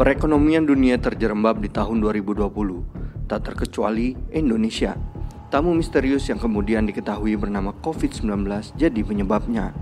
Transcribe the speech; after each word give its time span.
Perekonomian 0.00 0.64
dunia 0.64 0.96
terjerembab 0.96 1.60
di 1.60 1.68
tahun 1.68 2.00
2020, 2.00 3.28
tak 3.28 3.52
terkecuali 3.52 4.16
Indonesia. 4.32 4.96
Tamu 5.52 5.76
misterius 5.76 6.24
yang 6.32 6.40
kemudian 6.40 6.88
diketahui 6.88 7.36
bernama 7.36 7.76
COVID-19 7.84 8.48
jadi 8.80 8.96
penyebabnya. 9.04 9.76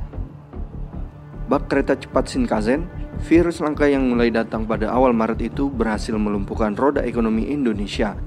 Bak 1.47 1.71
kereta 1.71 1.95
cepat 1.95 2.35
Shinkansen, 2.35 2.91
virus 3.31 3.63
langka 3.63 3.87
yang 3.87 4.11
mulai 4.11 4.35
datang 4.35 4.67
pada 4.67 4.91
awal 4.91 5.15
Maret 5.15 5.55
itu 5.55 5.71
berhasil 5.71 6.19
melumpuhkan 6.19 6.75
roda 6.75 7.07
ekonomi 7.07 7.55
Indonesia. 7.55 8.19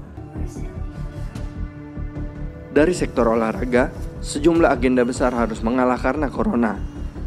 Dari 2.72 2.96
sektor 2.96 3.28
olahraga, 3.36 3.92
sejumlah 4.24 4.72
agenda 4.72 5.04
besar 5.04 5.36
harus 5.36 5.60
mengalah 5.60 6.00
karena 6.00 6.32
corona. 6.32 6.72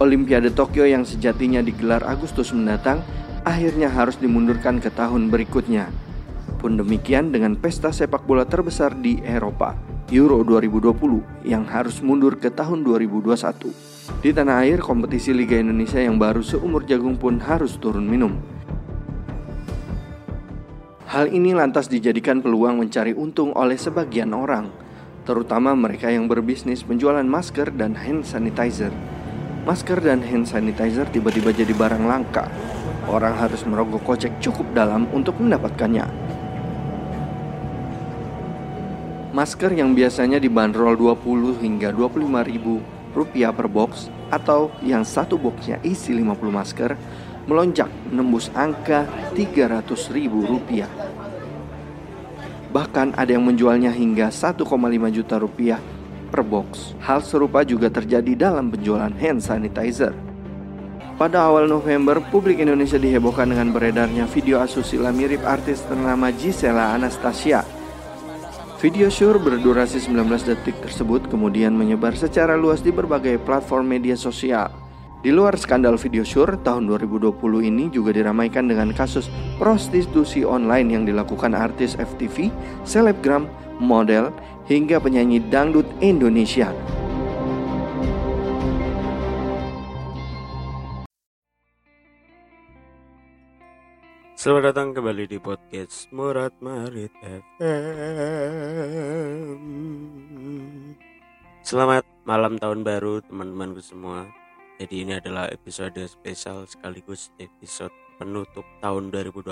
Olimpiade 0.01 0.49
Tokyo 0.49 0.89
yang 0.89 1.05
sejatinya 1.05 1.61
digelar 1.61 2.01
Agustus 2.01 2.49
mendatang 2.49 3.05
akhirnya 3.45 3.93
harus 3.93 4.17
dimundurkan 4.17 4.81
ke 4.81 4.89
tahun 4.89 5.29
berikutnya. 5.29 5.93
Pun 6.57 6.81
demikian 6.81 7.29
dengan 7.29 7.53
pesta 7.53 7.93
sepak 7.93 8.25
bola 8.25 8.41
terbesar 8.41 8.97
di 8.97 9.21
Eropa, 9.21 9.77
Euro 10.09 10.41
2020 10.41 11.45
yang 11.45 11.61
harus 11.69 12.01
mundur 12.01 12.41
ke 12.41 12.49
tahun 12.49 12.81
2021. 12.81 13.69
Di 14.25 14.33
tanah 14.33 14.65
air, 14.65 14.81
kompetisi 14.81 15.29
Liga 15.29 15.61
Indonesia 15.61 16.01
yang 16.01 16.17
baru 16.17 16.41
seumur 16.41 16.89
jagung 16.89 17.21
pun 17.21 17.37
harus 17.37 17.77
turun 17.77 18.09
minum. 18.09 18.33
Hal 21.05 21.29
ini 21.29 21.53
lantas 21.53 21.85
dijadikan 21.85 22.41
peluang 22.41 22.81
mencari 22.81 23.13
untung 23.13 23.53
oleh 23.53 23.77
sebagian 23.77 24.33
orang, 24.33 24.73
terutama 25.21 25.77
mereka 25.77 26.09
yang 26.09 26.25
berbisnis 26.25 26.81
penjualan 26.81 27.23
masker 27.23 27.69
dan 27.77 27.93
hand 27.93 28.25
sanitizer. 28.25 28.91
Masker 29.69 30.01
dan 30.01 30.25
hand 30.25 30.49
sanitizer 30.49 31.05
tiba-tiba 31.13 31.53
jadi 31.53 31.73
barang 31.73 32.05
langka 32.05 32.49
orang 33.09 33.37
harus 33.37 33.61
merogoh 33.67 34.01
kocek 34.01 34.37
cukup 34.41 34.65
dalam 34.73 35.05
untuk 35.13 35.37
mendapatkannya. 35.37 36.05
Masker 39.35 39.75
yang 39.75 39.91
biasanya 39.91 40.39
dibanderol 40.39 40.95
20 40.95 41.59
hingga 41.59 41.91
25 41.91 42.23
ribu 42.47 42.79
rupiah 43.11 43.51
per 43.51 43.67
box 43.67 44.07
atau 44.31 44.71
yang 44.79 45.03
satu 45.03 45.35
boxnya 45.35 45.83
isi 45.83 46.15
50 46.15 46.39
masker 46.51 46.91
melonjak 47.45 47.91
menembus 48.09 48.47
angka 48.55 49.03
300 49.35 50.15
ribu 50.15 50.47
rupiah. 50.47 50.89
Bahkan 52.71 53.15
ada 53.15 53.31
yang 53.31 53.43
menjualnya 53.43 53.91
hingga 53.91 54.31
1,5 54.31 54.63
juta 55.11 55.35
rupiah 55.39 55.79
per 56.31 56.43
box. 56.43 56.97
Hal 56.99 57.23
serupa 57.23 57.63
juga 57.63 57.87
terjadi 57.87 58.35
dalam 58.35 58.67
penjualan 58.67 59.11
hand 59.15 59.39
sanitizer. 59.39 60.24
Pada 61.15 61.47
awal 61.47 61.71
November, 61.71 62.19
publik 62.19 62.59
Indonesia 62.59 62.99
dihebohkan 62.99 63.47
dengan 63.47 63.71
beredarnya 63.71 64.27
video 64.27 64.59
asusila 64.59 65.15
mirip 65.15 65.47
artis 65.47 65.79
ternama 65.87 66.27
Gisela 66.27 66.91
Anastasia. 66.91 67.63
Video 68.83 69.07
syur 69.07 69.39
berdurasi 69.39 70.03
19 70.03 70.27
detik 70.43 70.75
tersebut 70.83 71.31
kemudian 71.31 71.71
menyebar 71.71 72.19
secara 72.19 72.59
luas 72.59 72.83
di 72.83 72.91
berbagai 72.91 73.39
platform 73.47 73.95
media 73.95 74.19
sosial. 74.19 74.67
Di 75.23 75.31
luar 75.31 75.55
skandal 75.55 75.95
video 75.95 76.27
syur, 76.27 76.59
tahun 76.59 76.83
2020 76.91 77.31
ini 77.63 77.87
juga 77.87 78.11
diramaikan 78.11 78.67
dengan 78.67 78.91
kasus 78.91 79.31
prostitusi 79.55 80.43
online 80.43 80.99
yang 80.99 81.07
dilakukan 81.07 81.55
artis 81.55 81.95
FTV, 81.95 82.51
selebgram, 82.83 83.47
model, 83.79 84.35
hingga 84.67 84.99
penyanyi 84.99 85.39
dangdut 85.47 85.87
Indonesia. 86.03 86.75
Selamat 94.45 94.77
datang 94.77 94.93
kembali 94.93 95.25
di 95.25 95.41
podcast 95.41 96.05
Murad 96.13 96.53
Marit 96.61 97.09
FM. 97.17 97.41
Selamat 101.65 102.05
malam 102.29 102.53
tahun 102.61 102.85
baru 102.85 103.25
teman-temanku 103.25 103.81
semua. 103.81 104.29
Jadi 104.77 105.01
ini 105.01 105.17
adalah 105.17 105.49
episode 105.49 105.97
spesial 106.05 106.69
sekaligus 106.69 107.33
episode 107.41 107.89
penutup 108.21 108.61
tahun 108.85 109.09
2020 109.09 109.49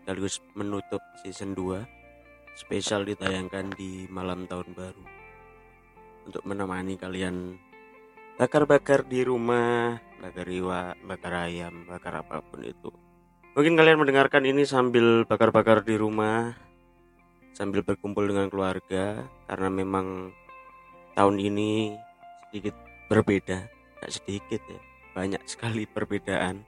sekaligus 0.00 0.40
menutup 0.56 1.04
season 1.20 1.52
2 1.52 1.84
spesial 2.56 3.04
ditayangkan 3.04 3.68
di 3.76 4.08
malam 4.08 4.48
tahun 4.48 4.72
baru 4.72 5.04
untuk 6.24 6.40
menemani 6.48 6.96
kalian 6.96 7.60
bakar-bakar 8.40 9.04
di 9.04 9.28
rumah, 9.28 10.00
bakar 10.24 10.48
iwa, 10.48 10.96
bakar 11.04 11.52
ayam, 11.52 11.84
bakar 11.84 12.24
apa 12.24 12.40
pun 12.40 12.64
itu 12.64 13.09
Mungkin 13.50 13.74
kalian 13.74 13.98
mendengarkan 13.98 14.46
ini 14.46 14.62
sambil 14.62 15.26
bakar-bakar 15.26 15.82
di 15.82 15.98
rumah, 15.98 16.54
sambil 17.50 17.82
berkumpul 17.82 18.30
dengan 18.30 18.46
keluarga, 18.46 19.26
karena 19.50 19.66
memang 19.66 20.30
tahun 21.18 21.36
ini 21.42 21.98
sedikit 22.46 22.78
berbeda, 23.10 23.66
tidak 23.66 24.12
sedikit 24.14 24.62
ya, 24.70 24.80
banyak 25.18 25.42
sekali 25.50 25.82
perbedaan. 25.82 26.62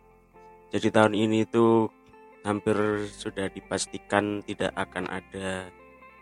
Jadi 0.74 0.90
tahun 0.90 1.14
ini 1.14 1.46
itu 1.46 1.86
hampir 2.42 3.06
sudah 3.14 3.46
dipastikan 3.46 4.42
tidak 4.42 4.74
akan 4.74 5.06
ada 5.06 5.70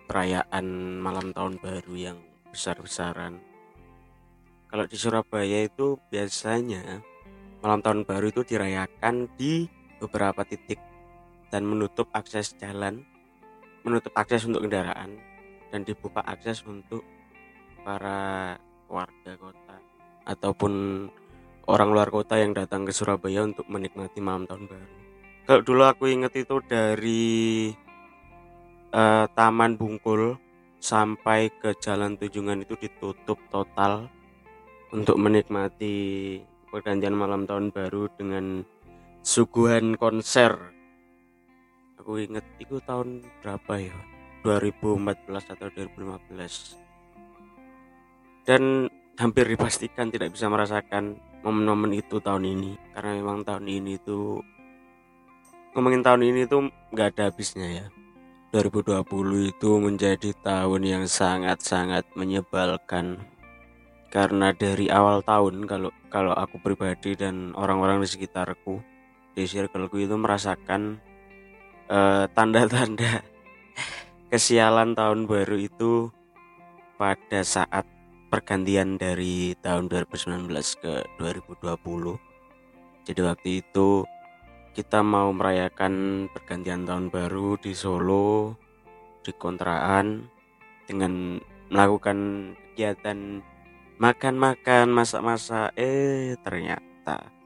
perayaan 0.05 1.01
malam 1.01 1.33
tahun 1.33 1.57
baru 1.57 1.95
yang 1.97 2.19
besar-besaran. 2.53 3.41
Kalau 4.69 4.85
di 4.85 4.97
Surabaya 5.01 5.65
itu 5.65 5.97
biasanya 6.13 7.01
malam 7.65 7.81
tahun 7.81 8.05
baru 8.05 8.29
itu 8.29 8.45
dirayakan 8.45 9.25
di 9.41 9.80
beberapa 10.01 10.43
titik 10.49 10.81
dan 11.53 11.69
menutup 11.69 12.09
akses 12.17 12.57
jalan, 12.57 13.05
menutup 13.85 14.17
akses 14.17 14.49
untuk 14.49 14.65
kendaraan 14.65 15.21
dan 15.69 15.85
dibuka 15.85 16.25
akses 16.25 16.65
untuk 16.65 17.05
para 17.85 18.57
warga 18.91 19.33
kota 19.39 19.77
ataupun 20.27 20.73
orang 21.71 21.91
luar 21.95 22.09
kota 22.11 22.41
yang 22.41 22.51
datang 22.57 22.83
ke 22.83 22.93
Surabaya 22.93 23.47
untuk 23.47 23.69
menikmati 23.71 24.19
malam 24.19 24.45
tahun 24.49 24.67
baru. 24.67 24.89
Kalau 25.47 25.63
dulu 25.63 25.83
aku 25.87 26.05
inget 26.11 26.33
itu 26.35 26.57
dari 26.67 27.71
uh, 28.95 29.27
Taman 29.31 29.79
Bungkul 29.79 30.39
sampai 30.81 31.53
ke 31.61 31.77
Jalan 31.79 32.17
Tunjungan 32.17 32.65
itu 32.65 32.75
ditutup 32.79 33.39
total 33.53 34.09
untuk 34.91 35.17
menikmati 35.21 36.39
pergantian 36.71 37.15
malam 37.15 37.47
tahun 37.47 37.71
baru 37.71 38.11
dengan 38.15 38.63
suguhan 39.21 39.97
konser. 40.01 40.57
Aku 42.01 42.17
inget 42.17 42.45
itu 42.57 42.81
tahun 42.85 43.25
berapa 43.45 43.73
ya? 43.77 43.97
2014 44.41 45.53
atau 45.53 45.69
2015 45.69 46.81
dan 48.49 48.89
hampir 49.21 49.45
dipastikan 49.53 50.09
tidak 50.09 50.33
bisa 50.33 50.49
merasakan 50.49 51.21
momen-momen 51.45 51.93
itu 51.93 52.19
tahun 52.19 52.49
ini. 52.49 52.73
Karena 52.97 53.21
memang 53.21 53.45
tahun 53.45 53.69
ini 53.69 54.01
tuh 54.01 54.41
ngomongin 55.77 56.01
tahun 56.01 56.25
ini 56.25 56.49
tuh 56.49 56.73
nggak 56.91 57.09
ada 57.15 57.29
habisnya 57.29 57.69
ya. 57.69 57.87
2020 58.51 59.07
itu 59.55 59.71
menjadi 59.79 60.31
tahun 60.43 60.83
yang 60.83 61.05
sangat-sangat 61.07 62.09
menyebalkan. 62.19 63.23
Karena 64.11 64.51
dari 64.51 64.91
awal 64.91 65.23
tahun 65.23 65.71
kalau 65.71 65.95
kalau 66.11 66.35
aku 66.35 66.59
pribadi 66.59 67.15
dan 67.15 67.55
orang-orang 67.55 68.03
di 68.03 68.11
sekitarku 68.11 68.83
di 69.41 69.49
circleku 69.49 69.97
itu 69.97 70.21
merasakan 70.21 71.01
eh, 71.89 72.29
tanda-tanda 72.37 73.25
kesialan 74.31 74.93
tahun 74.93 75.25
baru 75.25 75.57
itu 75.57 76.13
pada 77.01 77.41
saat 77.41 77.89
pergantian 78.29 79.01
dari 79.01 79.57
tahun 79.65 79.89
2019 79.89 80.53
ke 80.85 81.09
2020 81.17 82.21
jadi 83.09 83.21
waktu 83.25 83.65
itu 83.65 84.05
kita 84.77 85.01
mau 85.01 85.33
merayakan 85.33 86.29
pergantian 86.29 86.85
tahun 86.85 87.09
baru 87.09 87.57
di 87.57 87.73
Solo 87.73 88.61
di 89.25 89.33
kontraan 89.35 90.29
dengan 90.85 91.41
melakukan 91.73 92.53
kegiatan 92.55 93.43
makan-makan 93.99 94.87
masak-masak. 94.95 95.75
Eh 95.75 96.39
ternyata 96.41 97.40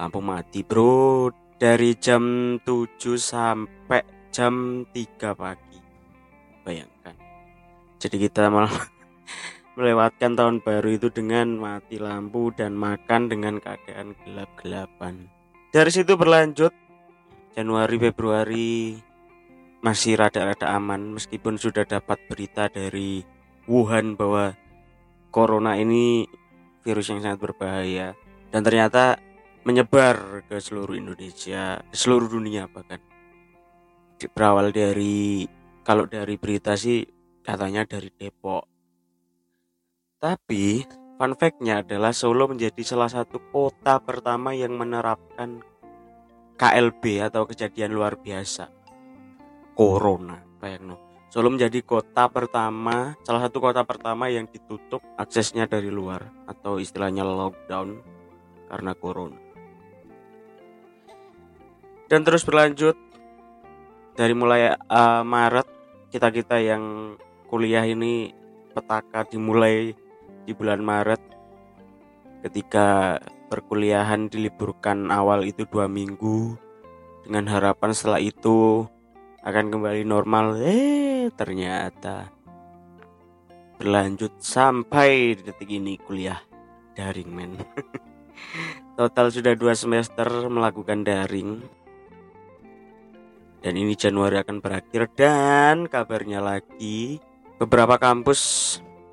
lampu 0.00 0.24
mati 0.24 0.64
bro. 0.64 1.28
Dari 1.60 1.92
jam 2.00 2.56
7 2.64 3.20
sampai 3.20 4.00
jam 4.32 4.88
3 4.88 5.36
pagi. 5.36 5.76
Bayangkan. 6.64 7.12
Jadi 8.00 8.16
kita 8.16 8.48
malah 8.48 8.72
melewatkan 9.76 10.32
tahun 10.40 10.64
baru 10.64 10.96
itu 10.96 11.12
dengan 11.12 11.60
mati 11.60 12.00
lampu 12.00 12.48
dan 12.56 12.72
makan 12.80 13.28
dengan 13.28 13.60
keadaan 13.60 14.16
gelap-gelapan. 14.24 15.28
Dari 15.68 15.90
situ 15.92 16.16
berlanjut. 16.16 16.72
Januari 17.52 18.00
Februari. 18.00 18.96
Masih 19.84 20.16
rada-rada 20.16 20.76
aman 20.76 21.12
meskipun 21.16 21.60
sudah 21.60 21.84
dapat 21.84 22.20
berita 22.28 22.72
dari 22.72 23.20
Wuhan 23.68 24.16
bahwa 24.16 24.56
corona 25.28 25.76
ini 25.76 26.24
virus 26.84 27.12
yang 27.12 27.20
sangat 27.20 27.40
berbahaya. 27.40 28.16
Dan 28.48 28.64
ternyata 28.64 29.20
menyebar 29.64 30.46
ke 30.48 30.56
seluruh 30.56 30.96
Indonesia, 30.96 31.84
seluruh 31.92 32.28
dunia 32.32 32.64
bahkan. 32.70 33.00
Berawal 34.20 34.72
dari 34.72 35.48
kalau 35.84 36.04
dari 36.04 36.36
berita 36.36 36.76
sih 36.76 37.04
katanya 37.44 37.88
dari 37.88 38.12
Depok. 38.12 38.64
Tapi 40.20 40.84
fun 41.16 41.32
fact-nya 41.32 41.80
adalah 41.80 42.12
Solo 42.12 42.44
menjadi 42.48 42.84
salah 42.84 43.08
satu 43.08 43.40
kota 43.48 43.96
pertama 44.04 44.52
yang 44.52 44.76
menerapkan 44.76 45.64
KLB 46.60 47.24
atau 47.24 47.48
kejadian 47.48 47.96
luar 47.96 48.20
biasa. 48.20 48.68
Corona, 49.72 50.36
bayang 50.60 50.92
no. 50.92 50.96
Solo 51.32 51.48
menjadi 51.48 51.80
kota 51.80 52.28
pertama, 52.28 53.16
salah 53.24 53.48
satu 53.48 53.64
kota 53.64 53.80
pertama 53.88 54.28
yang 54.28 54.44
ditutup 54.44 55.00
aksesnya 55.16 55.64
dari 55.64 55.88
luar 55.88 56.28
atau 56.44 56.76
istilahnya 56.76 57.24
lockdown 57.24 58.02
karena 58.68 58.92
corona. 58.92 59.49
Dan 62.10 62.26
terus 62.26 62.42
berlanjut. 62.42 62.98
Dari 64.18 64.34
mulai 64.34 64.74
uh, 64.74 65.22
Maret 65.22 65.64
kita-kita 66.10 66.58
yang 66.58 67.14
kuliah 67.46 67.86
ini 67.86 68.34
petaka 68.74 69.22
dimulai 69.22 69.94
di 70.42 70.52
bulan 70.52 70.82
Maret. 70.82 71.22
Ketika 72.42 73.16
perkuliahan 73.46 74.26
diliburkan 74.26 75.14
awal 75.14 75.46
itu 75.46 75.62
dua 75.70 75.86
minggu 75.86 76.58
dengan 77.22 77.46
harapan 77.46 77.94
setelah 77.94 78.18
itu 78.18 78.90
akan 79.46 79.70
kembali 79.70 80.02
normal. 80.02 80.58
Eh 80.58 81.30
ternyata 81.38 82.26
berlanjut 83.78 84.34
sampai 84.42 85.38
detik 85.38 85.70
ini 85.70 85.94
kuliah 86.02 86.42
daring 86.98 87.30
men. 87.30 87.54
Total 88.98 89.30
sudah 89.30 89.54
dua 89.54 89.78
semester 89.78 90.26
melakukan 90.50 91.06
daring 91.06 91.79
dan 93.60 93.76
ini 93.76 93.92
Januari 93.92 94.40
akan 94.40 94.64
berakhir. 94.64 95.12
Dan 95.12 95.86
kabarnya 95.86 96.40
lagi 96.40 97.20
beberapa 97.60 98.00
kampus 98.00 98.40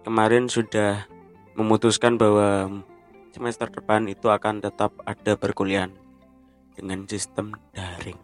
kemarin 0.07 0.47
sudah 0.47 1.03
memutuskan 1.59 2.15
bahwa 2.15 2.79
semester 3.35 3.67
depan 3.67 4.07
itu 4.07 4.31
akan 4.31 4.63
tetap 4.63 4.95
ada 5.03 5.35
perkuliahan 5.35 5.91
dengan 6.73 7.03
sistem 7.05 7.55
daring. 7.75 8.17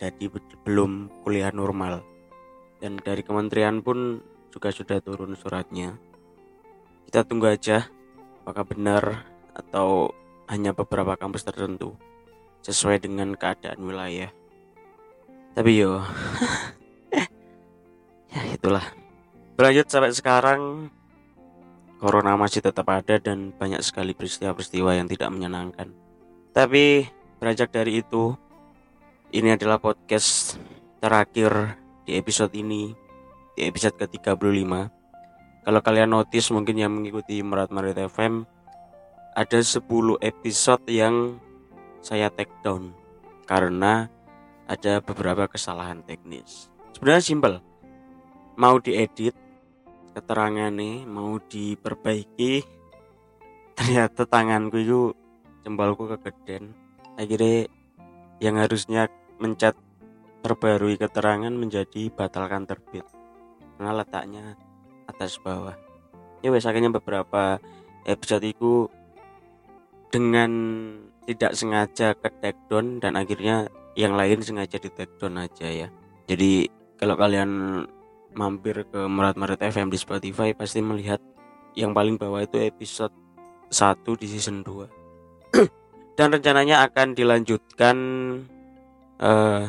Jadi 0.00 0.32
belum 0.64 1.22
kuliah 1.24 1.52
normal. 1.52 2.00
Dan 2.80 3.00
dari 3.00 3.24
kementerian 3.24 3.80
pun 3.80 4.20
juga 4.52 4.72
sudah 4.72 5.00
turun 5.00 5.36
suratnya. 5.36 5.96
Kita 7.08 7.24
tunggu 7.24 7.52
aja 7.52 7.88
apakah 8.44 8.64
benar 8.64 9.04
atau 9.56 10.12
hanya 10.48 10.76
beberapa 10.76 11.16
kampus 11.16 11.48
tertentu 11.48 11.96
sesuai 12.62 13.02
dengan 13.02 13.34
keadaan 13.34 13.80
wilayah 13.82 14.30
tapi 15.56 15.80
yo. 15.80 16.04
Ya 18.36 18.52
itulah. 18.52 18.84
Berlanjut 19.56 19.88
sampai 19.88 20.12
sekarang 20.12 20.92
corona 21.96 22.36
masih 22.36 22.60
tetap 22.60 22.84
ada 22.92 23.16
dan 23.16 23.48
banyak 23.56 23.80
sekali 23.80 24.12
peristiwa-peristiwa 24.12 24.92
yang 24.92 25.08
tidak 25.08 25.32
menyenangkan. 25.32 25.88
Tapi 26.52 27.08
beranjak 27.40 27.72
dari 27.72 28.04
itu 28.04 28.36
ini 29.32 29.56
adalah 29.56 29.80
podcast 29.80 30.60
terakhir 31.00 31.80
di 32.04 32.20
episode 32.20 32.52
ini, 32.52 32.92
di 33.56 33.64
episode 33.64 33.96
ke-35. 33.96 34.36
Kalau 35.64 35.80
kalian 35.80 36.12
notice 36.12 36.52
mungkin 36.52 36.76
yang 36.76 36.92
mengikuti 36.92 37.40
Merat 37.40 37.72
Marit 37.72 37.96
FM, 37.96 38.44
ada 39.32 39.58
10 39.64 39.80
episode 40.20 40.84
yang 40.92 41.40
saya 42.04 42.28
take 42.28 42.52
down. 42.60 42.92
Karena 43.48 44.12
ada 44.66 45.02
beberapa 45.02 45.46
kesalahan 45.46 46.02
teknis. 46.02 46.70
Sebenarnya 46.94 47.22
simpel. 47.22 47.54
Mau 48.56 48.78
diedit 48.82 49.34
keterangan 50.16 50.72
nih, 50.72 51.04
mau 51.06 51.38
diperbaiki, 51.38 52.64
ternyata 53.78 54.24
tanganku 54.26 54.76
itu 54.80 55.00
jempolku 55.62 56.08
kegeden. 56.08 56.72
Akhirnya 57.16 57.68
yang 58.40 58.60
harusnya 58.60 59.08
mencet 59.40 59.76
perbarui 60.46 60.94
keterangan 61.00 61.50
menjadi 61.50 62.12
batalkan 62.12 62.68
terbit 62.68 63.02
karena 63.76 63.92
letaknya 63.98 64.44
atas 65.10 65.36
bawah 65.42 65.74
ya 66.40 66.54
wes 66.54 66.64
akhirnya 66.64 66.94
beberapa 66.94 67.58
episode 68.06 68.46
itu 68.46 68.86
dengan 70.08 70.50
tidak 71.26 71.52
sengaja 71.58 72.14
ke 72.14 72.28
take 72.38 72.60
down 72.70 73.02
dan 73.02 73.18
akhirnya 73.18 73.66
yang 73.96 74.12
lain 74.14 74.44
sengaja 74.44 74.76
di 74.76 74.92
take 74.92 75.16
down 75.16 75.40
aja 75.40 75.66
ya. 75.66 75.88
Jadi 76.28 76.68
kalau 77.00 77.16
kalian 77.16 77.82
mampir 78.36 78.84
ke 78.92 79.00
Merat 79.08 79.40
Merat 79.40 79.60
FM 79.64 79.88
di 79.88 79.96
Spotify 79.96 80.52
pasti 80.52 80.84
melihat 80.84 81.18
yang 81.72 81.96
paling 81.96 82.20
bawah 82.20 82.44
itu 82.44 82.60
episode 82.60 83.12
1 83.72 84.04
di 84.20 84.26
season 84.28 84.60
2 84.62 85.56
dan 86.20 86.28
rencananya 86.32 86.84
akan 86.88 87.16
dilanjutkan 87.16 87.96
uh, 89.20 89.64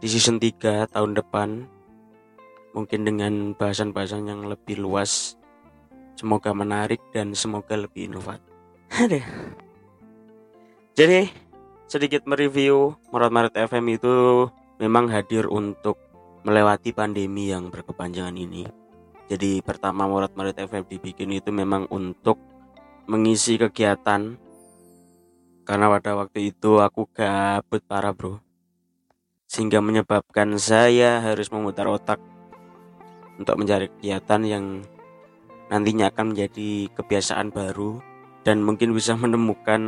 di 0.00 0.08
season 0.08 0.40
3 0.40 0.88
tahun 0.94 1.12
depan. 1.14 1.68
Mungkin 2.76 3.00
dengan 3.02 3.32
bahasan-bahasan 3.56 4.28
yang 4.28 4.42
lebih 4.46 4.78
luas. 4.78 5.34
Semoga 6.14 6.52
menarik 6.52 7.00
dan 7.10 7.32
semoga 7.32 7.74
lebih 7.74 8.12
inovatif. 8.12 9.24
Jadi 10.98 11.47
sedikit 11.88 12.28
mereview 12.28 12.92
Maret 13.08 13.32
Maret 13.32 13.54
FM 13.56 13.96
itu 13.96 14.44
memang 14.76 15.08
hadir 15.08 15.48
untuk 15.48 15.96
melewati 16.44 16.92
pandemi 16.92 17.48
yang 17.48 17.72
berkepanjangan 17.72 18.36
ini. 18.36 18.68
Jadi 19.32 19.64
pertama 19.64 20.04
Maret 20.04 20.36
Maret 20.36 20.56
FM 20.68 20.84
dibikin 20.84 21.32
itu 21.32 21.48
memang 21.48 21.88
untuk 21.88 22.36
mengisi 23.08 23.56
kegiatan. 23.56 24.36
Karena 25.64 25.86
pada 25.92 26.16
waktu 26.16 26.52
itu 26.52 26.80
aku 26.80 27.08
gabut 27.12 27.80
parah 27.88 28.12
bro. 28.12 28.40
Sehingga 29.48 29.80
menyebabkan 29.80 30.60
saya 30.60 31.24
harus 31.24 31.48
memutar 31.48 31.88
otak 31.88 32.20
untuk 33.40 33.56
mencari 33.56 33.88
kegiatan 33.88 34.44
yang 34.44 34.64
nantinya 35.72 36.12
akan 36.12 36.36
menjadi 36.36 36.88
kebiasaan 36.96 37.48
baru 37.52 38.00
dan 38.44 38.60
mungkin 38.64 38.92
bisa 38.96 39.12
menemukan 39.16 39.80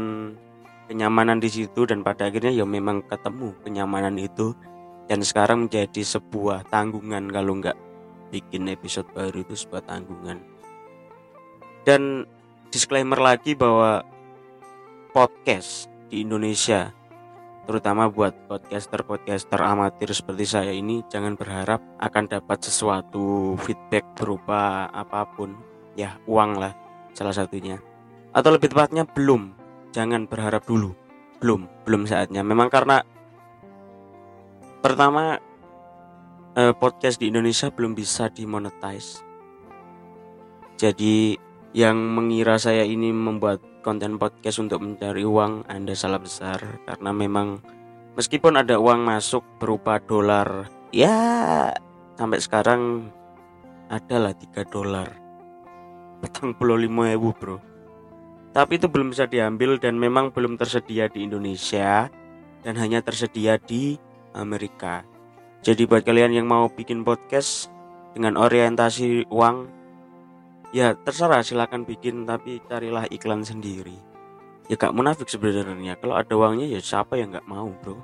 kenyamanan 0.91 1.39
di 1.39 1.47
situ 1.47 1.87
dan 1.87 2.03
pada 2.03 2.27
akhirnya 2.27 2.51
ya 2.51 2.67
memang 2.67 3.07
ketemu 3.07 3.55
kenyamanan 3.63 4.19
itu 4.19 4.59
dan 5.07 5.23
sekarang 5.23 5.71
menjadi 5.71 6.03
sebuah 6.03 6.67
tanggungan 6.67 7.31
kalau 7.31 7.63
nggak 7.63 7.79
bikin 8.35 8.67
episode 8.67 9.07
baru 9.15 9.47
itu 9.47 9.55
sebuah 9.55 9.87
tanggungan. 9.87 10.43
Dan 11.87 12.27
disclaimer 12.75 13.23
lagi 13.23 13.55
bahwa 13.55 14.03
podcast 15.15 15.87
di 16.11 16.27
Indonesia 16.27 16.91
terutama 17.71 18.11
buat 18.11 18.35
podcaster-podcaster 18.51 19.63
amatir 19.63 20.11
seperti 20.11 20.43
saya 20.43 20.75
ini 20.75 21.07
jangan 21.07 21.39
berharap 21.39 21.79
akan 22.03 22.27
dapat 22.27 22.67
sesuatu 22.67 23.55
feedback 23.63 24.03
berupa 24.19 24.91
apa 24.91 25.23
pun. 25.39 25.55
Ya 25.95 26.19
uang 26.27 26.59
lah 26.59 26.75
salah 27.15 27.35
satunya. 27.35 27.79
Atau 28.35 28.55
lebih 28.55 28.75
tepatnya 28.75 29.07
belum 29.07 29.60
jangan 29.91 30.27
berharap 30.27 30.65
dulu. 30.65 30.95
Belum 31.43 31.67
belum 31.85 32.07
saatnya. 32.07 32.43
Memang 32.47 32.71
karena 32.71 33.03
pertama 34.81 35.39
eh, 36.57 36.75
podcast 36.75 37.21
di 37.21 37.29
Indonesia 37.31 37.69
belum 37.71 37.93
bisa 37.95 38.31
dimonetize. 38.31 39.23
Jadi 40.81 41.37
yang 41.77 41.97
mengira 41.97 42.57
saya 42.57 42.83
ini 42.83 43.13
membuat 43.13 43.61
konten 43.85 44.17
podcast 44.17 44.59
untuk 44.59 44.83
mencari 44.83 45.23
uang 45.23 45.69
Anda 45.69 45.93
salah 45.93 46.19
besar. 46.21 46.83
Karena 46.89 47.11
memang 47.13 47.61
meskipun 48.17 48.57
ada 48.59 48.81
uang 48.81 49.05
masuk 49.05 49.45
berupa 49.61 50.01
dolar 50.01 50.67
ya 50.91 51.71
sampai 52.17 52.41
sekarang 52.41 53.13
adalah 53.91 54.33
3 54.33 54.65
dolar. 54.71 55.09
Petang 56.21 56.53
puluh 56.53 56.77
lima 56.77 57.17
ribu 57.17 57.33
bro 57.33 57.70
tapi 58.51 58.83
itu 58.83 58.91
belum 58.91 59.15
bisa 59.15 59.31
diambil 59.31 59.79
dan 59.79 59.95
memang 59.95 60.35
belum 60.35 60.59
tersedia 60.59 61.07
di 61.07 61.27
Indonesia 61.27 62.11
dan 62.67 62.75
hanya 62.77 62.99
tersedia 63.01 63.57
di 63.63 63.95
Amerika. 64.35 65.07
Jadi 65.61 65.87
buat 65.87 66.03
kalian 66.03 66.35
yang 66.35 66.47
mau 66.49 66.67
bikin 66.73 67.07
podcast 67.07 67.71
dengan 68.17 68.35
orientasi 68.41 69.31
uang 69.31 69.69
ya 70.75 70.95
terserah 70.99 71.43
silakan 71.47 71.87
bikin 71.87 72.27
tapi 72.27 72.59
carilah 72.67 73.07
iklan 73.11 73.47
sendiri. 73.47 73.95
Ya 74.71 74.79
gak 74.79 74.95
munafik 74.95 75.27
sebenarnya. 75.27 75.99
Kalau 75.99 76.15
ada 76.15 76.31
uangnya 76.35 76.67
ya 76.71 76.79
siapa 76.79 77.19
yang 77.19 77.35
nggak 77.35 77.47
mau 77.51 77.75
bro? 77.83 77.99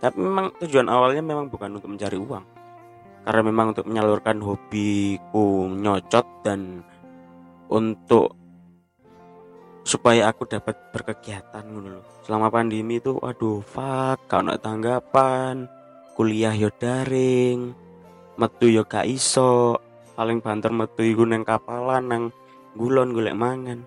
Tapi 0.00 0.18
memang 0.20 0.52
tujuan 0.60 0.92
awalnya 0.92 1.24
memang 1.24 1.48
bukan 1.48 1.80
untuk 1.80 1.88
mencari 1.88 2.20
uang. 2.20 2.44
Karena 3.22 3.42
memang 3.46 3.66
untuk 3.72 3.86
menyalurkan 3.88 4.42
hobiku 4.44 5.72
nyocot 5.72 6.26
dan 6.44 6.84
untuk 7.72 8.41
supaya 9.82 10.30
aku 10.30 10.46
dapat 10.46 10.78
berkegiatan 10.94 11.66
ngono 11.66 12.02
selama 12.22 12.54
pandemi 12.54 13.02
itu 13.02 13.18
aduh 13.18 13.62
fuck 13.66 14.30
kau 14.30 14.42
nak 14.42 14.62
tanggapan 14.62 15.66
kuliah 16.14 16.54
yo 16.54 16.70
daring 16.78 17.74
metu 18.38 18.70
yo 18.70 18.86
gak 18.86 19.10
iso 19.10 19.80
paling 20.14 20.38
banter 20.38 20.70
metu 20.70 21.02
iku 21.02 21.26
neng 21.26 21.42
kapalan 21.42 22.04
nang 22.06 22.22
gulon 22.76 23.12
golek 23.12 23.36
mangan. 23.36 23.84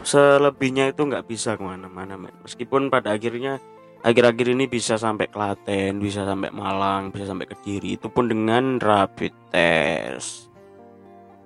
Selebihnya 0.00 0.92
itu 0.92 1.04
nggak 1.04 1.28
bisa 1.28 1.60
ke 1.60 1.62
mana-mana 1.64 2.16
men. 2.16 2.32
Meskipun 2.40 2.88
pada 2.88 3.12
akhirnya 3.12 3.60
akhir-akhir 4.00 4.56
ini 4.56 4.64
bisa 4.64 4.96
sampai 4.96 5.28
Klaten 5.28 6.00
bisa 6.00 6.24
sampai 6.24 6.48
Malang 6.48 7.12
bisa 7.12 7.28
sampai 7.28 7.44
Kediri 7.44 8.00
itu 8.00 8.08
pun 8.08 8.32
dengan 8.32 8.80
rapid 8.80 9.32
test. 9.52 10.48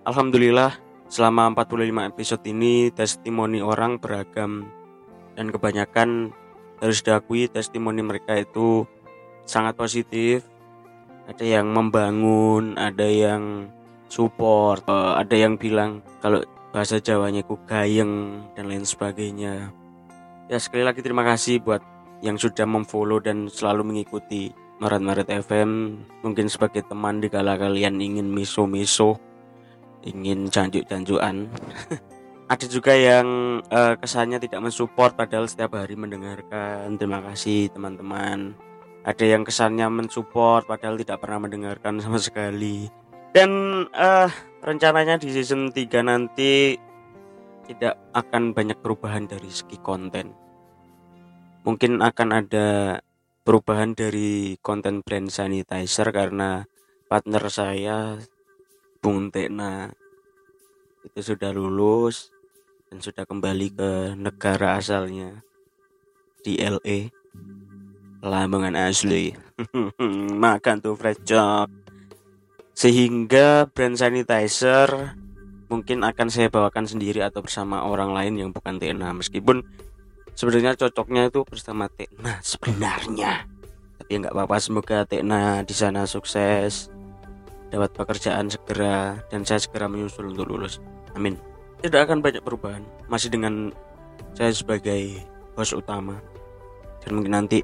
Alhamdulillah 0.06 0.83
selama 1.14 1.54
45 1.54 2.10
episode 2.10 2.42
ini 2.50 2.90
testimoni 2.90 3.62
orang 3.62 4.02
beragam. 4.02 4.66
Dan 5.38 5.54
kebanyakan 5.54 6.34
harus 6.82 7.06
diakui 7.06 7.46
testimoni 7.46 8.02
mereka 8.02 8.34
itu 8.34 8.82
sangat 9.46 9.78
positif. 9.78 10.42
Ada 11.30 11.62
yang 11.62 11.70
membangun 11.70 12.74
ada 12.74 13.06
yang 13.06 13.70
support 14.10 14.84
uh, 14.90 15.16
ada 15.16 15.32
yang 15.38 15.54
bilang 15.56 16.02
kalau 16.18 16.42
bahasa 16.74 16.98
Jawanya 16.98 17.46
ku 17.46 17.62
gayeng 17.64 18.44
dan 18.58 18.66
lain 18.66 18.82
sebagainya. 18.82 19.70
Ya 20.50 20.58
sekali 20.58 20.82
lagi 20.82 21.00
terima 21.00 21.22
kasih 21.22 21.62
buat 21.62 21.80
yang 22.20 22.36
sudah 22.36 22.66
memfollow 22.66 23.22
dan 23.22 23.46
selalu 23.48 23.86
mengikuti 23.86 24.52
Maret 24.82 25.02
Maret 25.02 25.28
FM 25.46 25.70
mungkin 26.26 26.50
sebagai 26.50 26.84
teman 26.84 27.22
di 27.22 27.30
kala 27.32 27.56
kalian 27.56 28.02
ingin 28.02 28.28
miso-miso 28.28 29.16
ingin 30.04 30.52
janjuk-janjuan 30.52 31.48
ada 32.44 32.66
juga 32.68 32.92
yang 32.92 33.60
uh, 33.72 33.96
kesannya 33.96 34.36
tidak 34.36 34.60
mensupport 34.60 35.16
padahal 35.16 35.48
setiap 35.48 35.80
hari 35.80 35.96
mendengarkan. 35.96 37.00
Terima 37.00 37.24
kasih 37.24 37.72
teman-teman. 37.72 38.52
Ada 39.04 39.24
yang 39.36 39.42
kesannya 39.44 39.88
mensupport 39.88 40.64
padahal 40.64 41.00
tidak 41.00 41.24
pernah 41.24 41.48
mendengarkan 41.48 42.00
sama 42.04 42.20
sekali. 42.20 42.88
Dan 43.32 43.84
uh, 43.90 44.28
rencananya 44.60 45.18
di 45.18 45.32
season 45.32 45.72
3 45.72 46.04
nanti 46.04 46.76
tidak 47.64 47.96
akan 48.12 48.52
banyak 48.52 48.76
perubahan 48.78 49.24
dari 49.24 49.48
segi 49.48 49.80
konten. 49.80 50.36
Mungkin 51.64 52.04
akan 52.04 52.28
ada 52.44 53.00
perubahan 53.40 53.96
dari 53.96 54.60
konten 54.60 55.00
brand 55.00 55.32
sanitizer 55.32 56.12
karena 56.12 56.68
partner 57.08 57.44
saya 57.48 58.20
Bung 59.04 59.28
Tena 59.28 59.92
itu 61.04 61.20
sudah 61.20 61.52
lulus 61.52 62.32
dan 62.88 63.04
sudah 63.04 63.28
kembali 63.28 63.76
ke 63.76 63.90
negara 64.16 64.80
asalnya 64.80 65.44
di 66.40 66.56
LA 66.56 67.12
Lamongan 68.24 68.72
asli. 68.72 69.36
Makan 70.48 70.80
tuh 70.80 70.96
fresh 70.96 71.20
job. 71.28 71.68
Sehingga 72.72 73.68
brand 73.68 73.92
sanitizer 73.92 75.20
mungkin 75.68 76.00
akan 76.00 76.32
saya 76.32 76.48
bawakan 76.48 76.88
sendiri 76.88 77.20
atau 77.20 77.44
bersama 77.44 77.84
orang 77.84 78.16
lain 78.16 78.40
yang 78.40 78.50
bukan 78.56 78.80
TNA 78.80 79.20
meskipun 79.20 79.68
sebenarnya 80.32 80.80
cocoknya 80.80 81.28
itu 81.28 81.44
bersama 81.44 81.92
TNA 81.92 82.40
sebenarnya. 82.40 83.44
Tapi 84.00 84.24
nggak 84.24 84.32
apa-apa 84.32 84.56
semoga 84.64 85.04
TNA 85.04 85.68
di 85.68 85.76
sana 85.76 86.08
sukses 86.08 86.93
dapat 87.74 87.90
pekerjaan 87.90 88.46
segera 88.46 89.18
dan 89.26 89.42
saya 89.42 89.58
segera 89.58 89.90
menyusul 89.90 90.30
untuk 90.30 90.46
lulus. 90.46 90.78
Amin. 91.18 91.34
Tidak 91.82 91.98
akan 91.98 92.22
banyak 92.22 92.40
perubahan 92.40 92.86
masih 93.10 93.34
dengan 93.34 93.74
saya 94.38 94.54
sebagai 94.54 95.18
bos 95.58 95.74
utama. 95.74 96.22
Dan 97.02 97.18
mungkin 97.18 97.34
nanti 97.34 97.60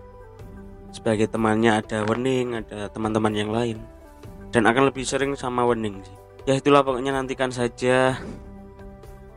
sebagai 0.91 1.31
temannya 1.31 1.79
ada 1.79 2.03
Wening 2.05 2.59
ada 2.59 2.91
teman-teman 2.91 3.33
yang 3.33 3.55
lain. 3.55 3.79
Dan 4.51 4.67
akan 4.67 4.91
lebih 4.91 5.07
sering 5.07 5.39
sama 5.39 5.63
Wening 5.63 6.03
ya 6.49 6.57
itulah 6.57 6.83
pokoknya 6.85 7.15
nantikan 7.15 7.53
saja. 7.53 8.17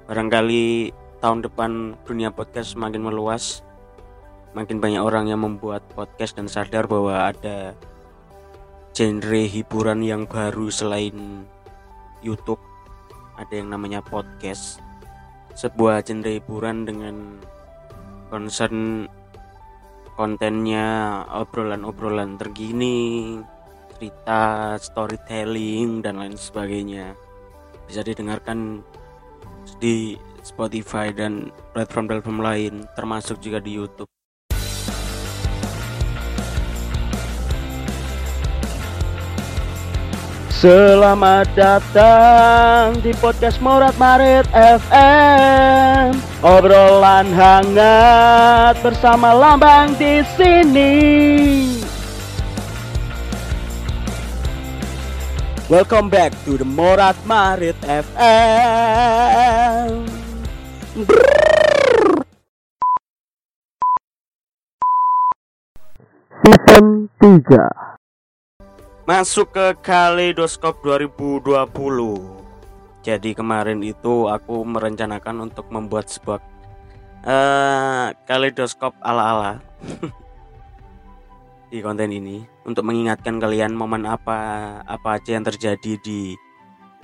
Barangkali 0.08 0.92
tahun 1.24 1.46
depan 1.46 1.96
dunia 2.04 2.34
podcast 2.34 2.76
semakin 2.76 3.02
meluas. 3.06 3.64
Makin 4.54 4.78
banyak 4.78 5.02
orang 5.02 5.30
yang 5.30 5.42
membuat 5.42 5.82
podcast 5.98 6.38
dan 6.38 6.46
sadar 6.46 6.86
bahwa 6.86 7.34
ada 7.34 7.74
genre 8.94 9.42
hiburan 9.50 10.06
yang 10.06 10.30
baru 10.30 10.70
selain 10.70 11.50
YouTube. 12.22 12.62
Ada 13.34 13.66
yang 13.66 13.74
namanya 13.74 14.06
podcast. 14.06 14.78
Sebuah 15.58 16.06
genre 16.06 16.30
hiburan 16.30 16.86
dengan 16.86 17.42
concern 18.30 19.10
kontennya 20.14 21.22
obrolan-obrolan 21.34 22.38
terkini 22.38 23.38
cerita 23.98 24.78
storytelling 24.78 26.06
dan 26.06 26.22
lain 26.22 26.38
sebagainya. 26.38 27.18
Bisa 27.90 28.06
didengarkan 28.06 28.86
di 29.82 30.14
Spotify 30.46 31.10
dan 31.10 31.50
platform-platform 31.74 32.40
lain 32.46 32.74
termasuk 32.94 33.42
juga 33.42 33.58
di 33.58 33.74
YouTube 33.74 34.10
Selamat 40.64 41.52
datang 41.60 42.96
di 43.04 43.12
podcast 43.20 43.60
Morat 43.60 44.00
Marit 44.00 44.48
FM. 44.56 46.16
Obrolan 46.40 47.28
hangat 47.36 48.80
bersama 48.80 49.36
Lambang 49.36 49.92
di 50.00 50.24
sini. 50.40 50.96
Welcome 55.68 56.08
back 56.08 56.32
to 56.48 56.56
the 56.56 56.64
Morat 56.64 57.20
Marit 57.28 57.76
FM. 57.84 58.24
Season 66.40 67.12
3 67.20 67.93
masuk 69.04 69.52
ke 69.52 69.66
Kaleidoskop 69.84 70.80
2020 70.86 72.44
jadi 73.04 73.36
kemarin 73.36 73.84
itu 73.84 74.32
aku 74.32 74.64
merencanakan 74.64 75.52
untuk 75.52 75.68
membuat 75.68 76.08
sebuah 76.08 76.40
uh, 77.28 78.16
kaleidoskop 78.24 78.96
ala-ala. 79.04 79.60
Di 81.68 81.84
konten 81.84 82.16
ini 82.16 82.48
untuk 82.64 82.88
mengingatkan 82.88 83.44
kalian 83.44 83.76
momen 83.76 84.08
apa 84.08 84.80
apa 84.88 85.20
aja 85.20 85.36
yang 85.36 85.44
terjadi 85.44 86.00
di 86.00 86.38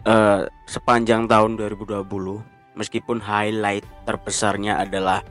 uh, 0.07 0.47
sepanjang 0.69 1.27
tahun 1.27 1.59
2020 1.59 2.05
meskipun 2.79 3.17
highlight 3.19 3.83
terbesarnya 4.07 4.79
adalah 4.79 5.25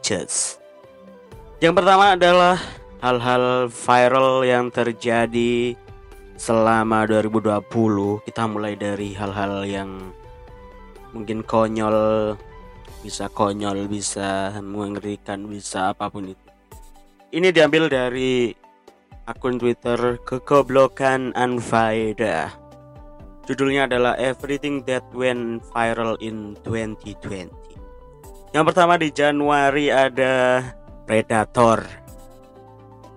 Chess. 0.00 0.56
yang 1.60 1.76
pertama 1.76 2.16
adalah 2.16 2.56
hal-hal 3.04 3.68
viral 3.68 4.48
yang 4.48 4.72
terjadi 4.72 5.76
selama 6.40 7.04
2020 7.04 7.60
kita 8.24 8.48
mulai 8.48 8.80
dari 8.80 9.12
hal-hal 9.12 9.68
yang 9.68 10.08
mungkin 11.12 11.44
konyol 11.44 12.32
bisa 13.04 13.28
konyol 13.28 13.84
bisa 13.92 14.56
mengerikan 14.64 15.44
bisa 15.44 15.92
apa 15.92 16.08
pun 16.08 16.32
itu. 16.32 16.48
Ini 17.28 17.52
diambil 17.52 17.92
dari 17.92 18.56
akun 19.28 19.60
Twitter 19.60 20.16
kegoblokan 20.24 21.36
Anfaida. 21.36 22.56
Judulnya 23.44 23.84
adalah 23.84 24.16
Everything 24.16 24.80
That 24.88 25.04
Went 25.12 25.60
Viral 25.68 26.16
in 26.24 26.56
2020 26.64 27.52
yang 28.54 28.64
pertama 28.64 28.94
di 28.94 29.10
Januari 29.10 29.90
ada 29.90 30.62
Predator 31.04 32.03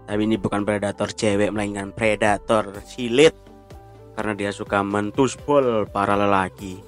tapi 0.08 0.24
ini 0.24 0.40
bukan 0.40 0.64
predator 0.64 1.12
cewek 1.12 1.52
melainkan 1.52 1.92
predator 1.92 2.80
silit. 2.88 3.36
Karena 4.16 4.34
dia 4.34 4.50
suka 4.56 4.82
mentusbol 4.82 5.86
para 5.92 6.18
lelaki. 6.18 6.80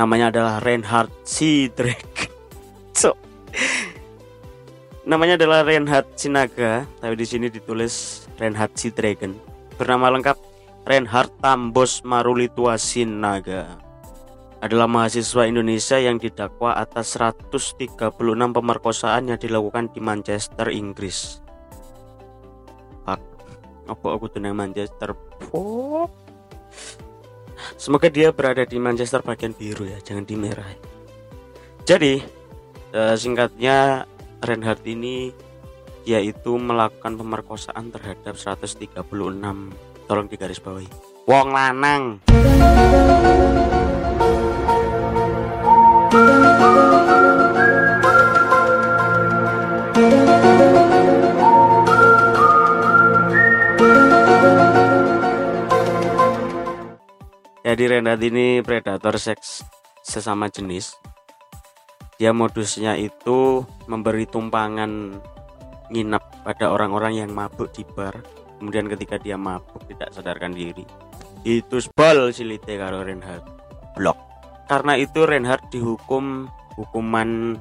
Namanya 0.00 0.32
adalah 0.32 0.56
Reinhard 0.64 1.12
Sidrek 1.22 2.32
so. 3.00 3.14
Namanya 5.06 5.38
adalah 5.38 5.62
Reinhard 5.62 6.18
Sinaga 6.18 6.88
tapi 6.98 7.14
di 7.14 7.22
sini 7.22 7.46
ditulis 7.46 8.26
Reinhard 8.42 8.74
Sidragon 8.74 9.38
bernama 9.78 10.10
lengkap 10.18 10.36
Reinhard 10.84 11.30
Tambos 11.38 12.02
Marulitua 12.02 12.74
Sinaga 12.76 13.78
adalah 14.60 14.90
mahasiswa 14.90 15.46
Indonesia 15.46 15.96
yang 15.96 16.18
didakwa 16.18 16.74
atas 16.74 17.14
136 17.14 17.86
pemerkosaan 18.50 19.30
yang 19.30 19.38
dilakukan 19.38 19.94
di 19.94 20.00
Manchester, 20.02 20.74
Inggris 20.74 21.45
apa 23.86 24.06
aku 24.12 24.26
tenang 24.28 24.58
Manchester? 24.58 25.14
Oh. 25.54 26.10
semoga 27.74 28.12
dia 28.12 28.30
berada 28.30 28.62
di 28.62 28.76
Manchester 28.76 29.24
bagian 29.24 29.56
biru 29.56 29.88
ya 29.88 29.98
jangan 30.00 30.24
di 30.28 30.36
merah 30.36 30.68
jadi 31.88 32.20
uh, 32.92 33.14
singkatnya 33.16 34.04
Reinhardt 34.44 34.84
ini 34.86 35.32
yaitu 36.06 36.54
melakukan 36.54 37.18
pemerkosaan 37.18 37.90
terhadap 37.90 38.38
136 38.38 38.94
tolong 40.06 40.26
digaris 40.30 40.62
bawahi 40.62 40.88
wong 41.26 41.48
lanang 41.50 42.22
Jadi 57.66 57.98
Renat 57.98 58.22
ini 58.22 58.62
predator 58.62 59.18
seks 59.18 59.66
sesama 59.98 60.46
jenis. 60.46 60.94
Dia 62.14 62.30
modusnya 62.30 62.94
itu 62.94 63.66
memberi 63.90 64.22
tumpangan 64.30 65.18
nginap 65.90 66.46
pada 66.46 66.70
orang-orang 66.70 67.26
yang 67.26 67.34
mabuk 67.34 67.74
di 67.74 67.82
bar. 67.82 68.22
Kemudian 68.62 68.86
ketika 68.86 69.18
dia 69.18 69.34
mabuk 69.34 69.82
tidak 69.90 70.14
sadarkan 70.14 70.54
diri, 70.54 70.86
itu 71.42 71.82
bol 71.90 72.30
silite 72.30 72.78
karo 72.78 73.02
Reinhard. 73.02 73.42
Blok. 73.98 74.14
Karena 74.70 74.94
itu 74.94 75.26
Reinhard 75.26 75.66
dihukum 75.66 76.46
hukuman 76.78 77.58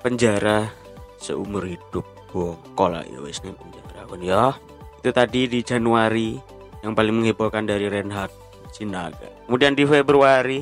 penjara 0.00 0.72
seumur 1.20 1.68
hidup. 1.68 2.08
Bongkol 2.32 2.96
lah 2.96 3.04
ya 3.04 3.20
wis 3.20 3.44
penjara 3.44 4.08
ya. 4.24 4.56
Itu 5.04 5.12
tadi 5.12 5.52
di 5.52 5.60
Januari 5.60 6.32
yang 6.80 6.96
paling 6.96 7.12
menghebohkan 7.12 7.68
dari 7.68 7.92
Reinhard 7.92 8.47
Sinaga. 8.72 9.28
Kemudian 9.46 9.74
di 9.74 9.84
Februari 9.84 10.60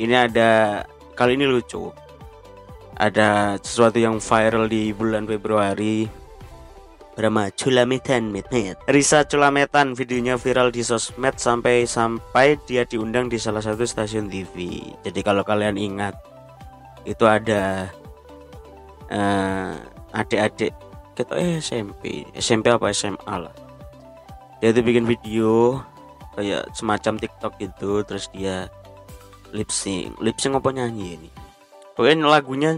ini 0.00 0.14
ada 0.14 0.82
kali 1.16 1.36
ini 1.36 1.46
lucu. 1.48 1.92
Ada 2.96 3.60
sesuatu 3.60 4.00
yang 4.00 4.20
viral 4.20 4.68
di 4.68 4.92
bulan 4.96 5.28
Februari. 5.28 6.08
Drama 7.16 7.48
Culametan 7.48 8.28
Midnight 8.28 8.76
Risa 8.92 9.24
Culametan 9.24 9.96
videonya 9.96 10.36
viral 10.36 10.68
di 10.68 10.84
sosmed 10.84 11.40
sampai 11.40 11.88
sampai 11.88 12.60
dia 12.68 12.84
diundang 12.84 13.32
di 13.32 13.40
salah 13.40 13.64
satu 13.64 13.88
stasiun 13.88 14.28
TV 14.28 14.84
Jadi 15.00 15.24
kalau 15.24 15.40
kalian 15.40 15.80
ingat 15.80 16.12
Itu 17.08 17.24
ada 17.24 17.88
uh, 19.08 19.72
Adik-adik 20.12 20.76
kita 21.16 21.32
eh 21.40 21.56
SMP 21.64 22.28
SMP 22.36 22.68
apa 22.68 22.92
SMA 22.92 23.34
lah. 23.40 23.54
Dia 24.60 24.76
tuh 24.76 24.84
bikin 24.84 25.08
video 25.08 25.80
kayak 26.36 26.68
semacam 26.76 27.16
TikTok 27.16 27.52
gitu 27.58 28.04
terus 28.04 28.28
dia 28.30 28.68
lip 29.56 29.72
sync. 29.72 30.14
Lip 30.20 30.36
sync 30.36 30.60
apa 30.60 30.68
nyanyi 30.70 31.16
ini? 31.16 31.28
Pokoknya 31.96 32.28
lagunya 32.28 32.76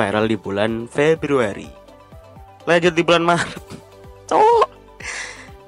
viral 0.00 0.24
di 0.24 0.36
bulan 0.40 0.88
Februari. 0.88 1.68
Lanjut 2.64 2.96
di 2.96 3.02
bulan 3.04 3.24
Maret. 3.28 3.64
Oh 4.32 4.64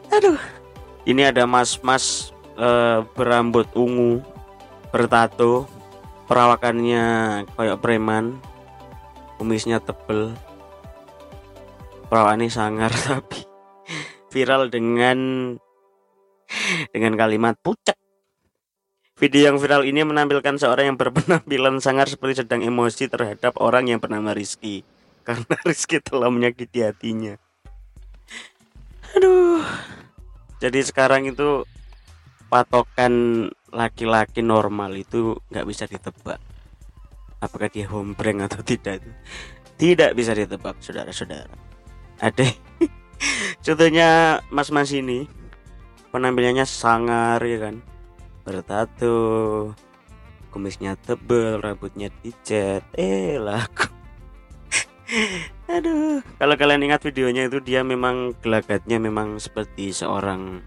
aduh. 0.09 0.41
Ini 1.05 1.35
ada 1.35 1.45
mas-mas 1.45 2.33
uh, 2.57 3.05
berambut 3.13 3.69
ungu 3.77 4.25
bertato 4.89 5.69
perawakannya 6.31 7.05
kayak 7.53 7.81
preman 7.85 8.41
kumisnya 9.37 9.85
tebel. 9.85 10.33
Perawakannya 12.09 12.49
sangar 12.49 12.93
tapi 13.05 13.45
viral 14.33 14.73
dengan 14.73 15.53
dengan 16.89 17.13
kalimat 17.21 17.61
pucet 17.61 18.01
Video 19.23 19.55
yang 19.55 19.63
viral 19.63 19.87
ini 19.87 20.03
menampilkan 20.03 20.59
seorang 20.59 20.91
yang 20.91 20.99
berpenampilan 20.99 21.79
sangar 21.79 22.11
seperti 22.11 22.43
sedang 22.43 22.59
emosi 22.59 23.07
terhadap 23.07 23.55
orang 23.63 23.87
yang 23.87 24.03
bernama 24.03 24.35
Rizky 24.35 24.83
karena 25.27 25.55
Rizky 25.63 26.03
telah 26.03 26.27
menyakiti 26.27 26.83
hatinya. 26.83 27.39
Aduh. 29.15 29.63
Jadi 30.59 30.83
sekarang 30.83 31.31
itu 31.31 31.63
patokan 32.51 33.47
laki-laki 33.71 34.43
normal 34.43 34.91
itu 34.99 35.39
nggak 35.55 35.67
bisa 35.71 35.87
ditebak. 35.87 36.43
Apakah 37.39 37.71
dia 37.71 37.87
hombreng 37.95 38.43
atau 38.43 38.59
tidak 38.75 39.07
itu 39.07 39.11
tidak 39.79 40.19
bisa 40.19 40.35
ditebak, 40.35 40.83
saudara-saudara. 40.83 41.55
Ada 42.19 42.51
contohnya 43.71 44.43
mas-mas 44.51 44.91
ini 44.91 45.31
penampilannya 46.11 46.67
sangar 46.67 47.39
ya 47.47 47.71
kan 47.71 47.92
bertato 48.43 49.15
kumisnya 50.53 50.99
tebel 51.01 51.63
rambutnya 51.63 52.13
dicat. 52.21 52.85
Eh 52.93 53.41
laku. 53.41 53.89
Aduh. 55.73 56.21
Kalau 56.37 56.55
kalian 56.59 56.85
ingat 56.85 57.01
videonya 57.09 57.49
itu 57.49 57.59
dia 57.65 57.81
memang 57.81 58.37
gelagatnya 58.45 59.01
memang 59.01 59.41
seperti 59.41 59.95
seorang 59.95 60.61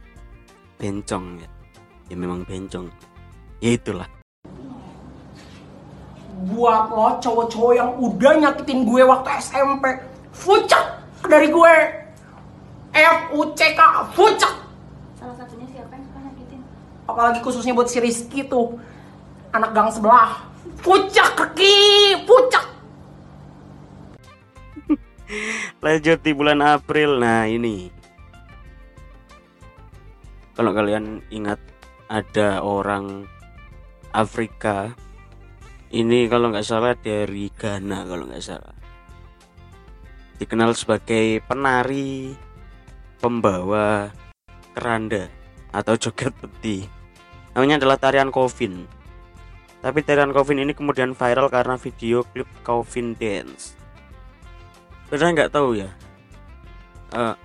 bencong 0.82 1.44
ya. 1.44 1.50
Ya 2.10 2.16
memang 2.18 2.42
bencong. 2.48 2.90
Ya 3.62 3.78
itulah. 3.78 4.10
Buat 6.52 6.92
lo 6.92 7.16
cowok-cowok 7.22 7.74
yang 7.78 7.92
udah 7.96 8.34
nyakitin 8.42 8.84
gue 8.84 9.02
waktu 9.06 9.30
SMP 9.40 9.86
fucek 10.34 10.84
dari 11.30 11.48
gue. 11.54 11.76
F 12.96 13.20
U 13.36 13.52
C 13.56 13.76
K 13.76 13.80
fucek 14.16 14.66
apalagi 17.06 17.40
khususnya 17.42 17.74
buat 17.78 17.90
si 17.90 18.02
Rizky 18.02 18.46
tuh. 18.46 18.78
Anak 19.54 19.72
gang 19.72 19.90
sebelah. 19.90 20.44
Pucak 20.82 21.38
kaki 21.38 21.78
pucak 22.26 22.66
lanjut 25.86 26.20
di 26.22 26.32
bulan 26.34 26.62
April. 26.62 27.18
Nah 27.22 27.46
ini. 27.50 27.90
Kalau 30.56 30.72
kalian 30.72 31.20
ingat 31.34 31.60
ada 32.08 32.64
orang 32.64 33.28
Afrika. 34.16 34.96
Ini 35.92 36.28
kalau 36.28 36.52
nggak 36.52 36.66
salah 36.66 36.96
dari 36.98 37.52
Ghana 37.52 38.08
kalau 38.08 38.28
nggak 38.28 38.44
salah. 38.44 38.76
Dikenal 40.36 40.76
sebagai 40.76 41.40
penari 41.48 42.36
pembawa 43.24 44.12
keranda 44.76 45.32
atau 45.72 45.96
joget 45.96 46.36
peti 46.36 46.95
namanya 47.56 47.82
adalah 47.82 47.98
tarian 47.98 48.30
Coffin. 48.30 48.86
Tapi 49.80 50.04
tarian 50.04 50.36
Coffin 50.36 50.60
ini 50.60 50.76
kemudian 50.76 51.16
viral 51.16 51.48
karena 51.48 51.80
video 51.80 52.22
klip 52.30 52.50
Coffin 52.62 53.16
Dance. 53.16 53.74
Benar 55.10 55.32
nggak 55.32 55.54
tahu 55.56 55.80
ya 55.80 55.90
uh, 57.16 57.36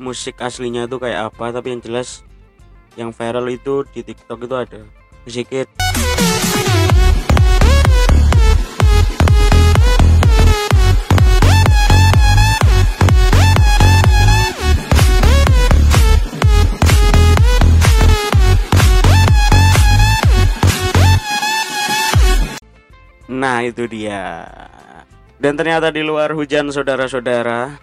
musik 0.00 0.40
aslinya 0.40 0.88
itu 0.88 0.96
kayak 1.00 1.32
apa 1.32 1.52
tapi 1.52 1.76
yang 1.76 1.82
jelas 1.84 2.24
yang 2.98 3.10
viral 3.14 3.46
itu 3.48 3.86
di 3.92 4.04
TikTok 4.04 4.44
itu 4.44 4.56
ada 4.56 4.80
musiknya 5.24 5.64
Nah 23.30 23.62
itu 23.62 23.86
dia. 23.86 24.42
Dan 25.38 25.54
ternyata 25.54 25.94
di 25.94 26.02
luar 26.02 26.34
hujan 26.34 26.68
saudara-saudara 26.74 27.78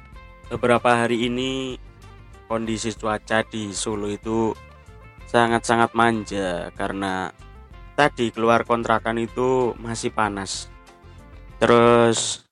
Beberapa 0.51 0.91
hari 0.91 1.31
ini 1.31 1.79
kondisi 2.51 2.91
cuaca 2.91 3.47
di 3.47 3.71
Solo 3.71 4.11
itu 4.11 4.51
sangat-sangat 5.27 5.95
manja 5.95 6.67
Karena 6.75 7.31
tadi 7.95 8.27
keluar 8.35 8.67
kontrakan 8.67 9.23
itu 9.23 9.71
masih 9.79 10.11
panas. 10.11 10.67
Terus 11.63 12.43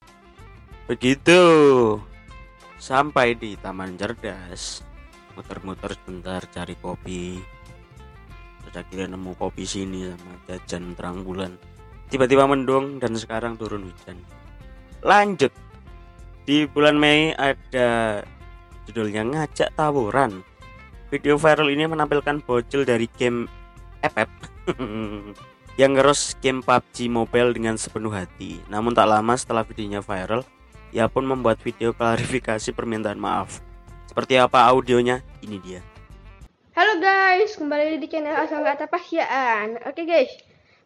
begitu 0.87 1.39
sampai 2.79 3.35
di 3.35 3.59
Taman 3.59 3.99
Cerdas 3.99 4.87
muter-muter 5.35 5.99
sebentar 5.99 6.47
cari 6.47 6.79
kopi. 6.79 7.43
Terus 8.63 8.75
akhirnya 8.79 9.19
nemu 9.19 9.35
kopi 9.35 9.67
sini 9.67 10.07
sama 10.07 10.33
jajan 10.47 10.95
terang 10.95 11.27
bulan 11.27 11.74
tiba-tiba 12.15 12.47
mendung 12.47 13.03
dan 13.03 13.11
sekarang 13.19 13.59
turun 13.59 13.91
hujan 13.91 14.15
lanjut 15.03 15.51
di 16.45 16.69
bulan 16.69 16.95
Mei 16.95 17.33
ada 17.33 18.21
judulnya 18.85 19.25
ngajak 19.25 19.73
tawuran. 19.73 20.45
Video 21.09 21.41
viral 21.41 21.73
ini 21.73 21.89
menampilkan 21.89 22.45
bocil 22.45 22.85
dari 22.85 23.09
game 23.17 23.49
FF 24.05 24.29
yang 25.81 25.97
ngeros 25.97 26.37
game 26.45 26.61
PUBG 26.61 27.09
Mobile 27.09 27.49
dengan 27.53 27.81
sepenuh 27.81 28.13
hati. 28.13 28.61
Namun 28.69 28.93
tak 28.93 29.09
lama 29.09 29.33
setelah 29.33 29.65
videonya 29.65 30.05
viral, 30.05 30.45
ia 30.93 31.09
pun 31.09 31.25
membuat 31.25 31.57
video 31.65 31.97
klarifikasi 31.97 32.69
permintaan 32.77 33.17
maaf. 33.17 33.61
Seperti 34.05 34.37
apa 34.37 34.69
audionya? 34.69 35.25
Ini 35.41 35.57
dia. 35.65 35.81
Halo 36.77 37.01
guys, 37.01 37.57
kembali 37.57 37.97
di 37.97 38.05
channel 38.05 38.37
asal 38.37 38.61
nggak 38.61 38.85
tapahyan. 38.85 39.81
Oke 39.87 40.05
guys, 40.05 40.29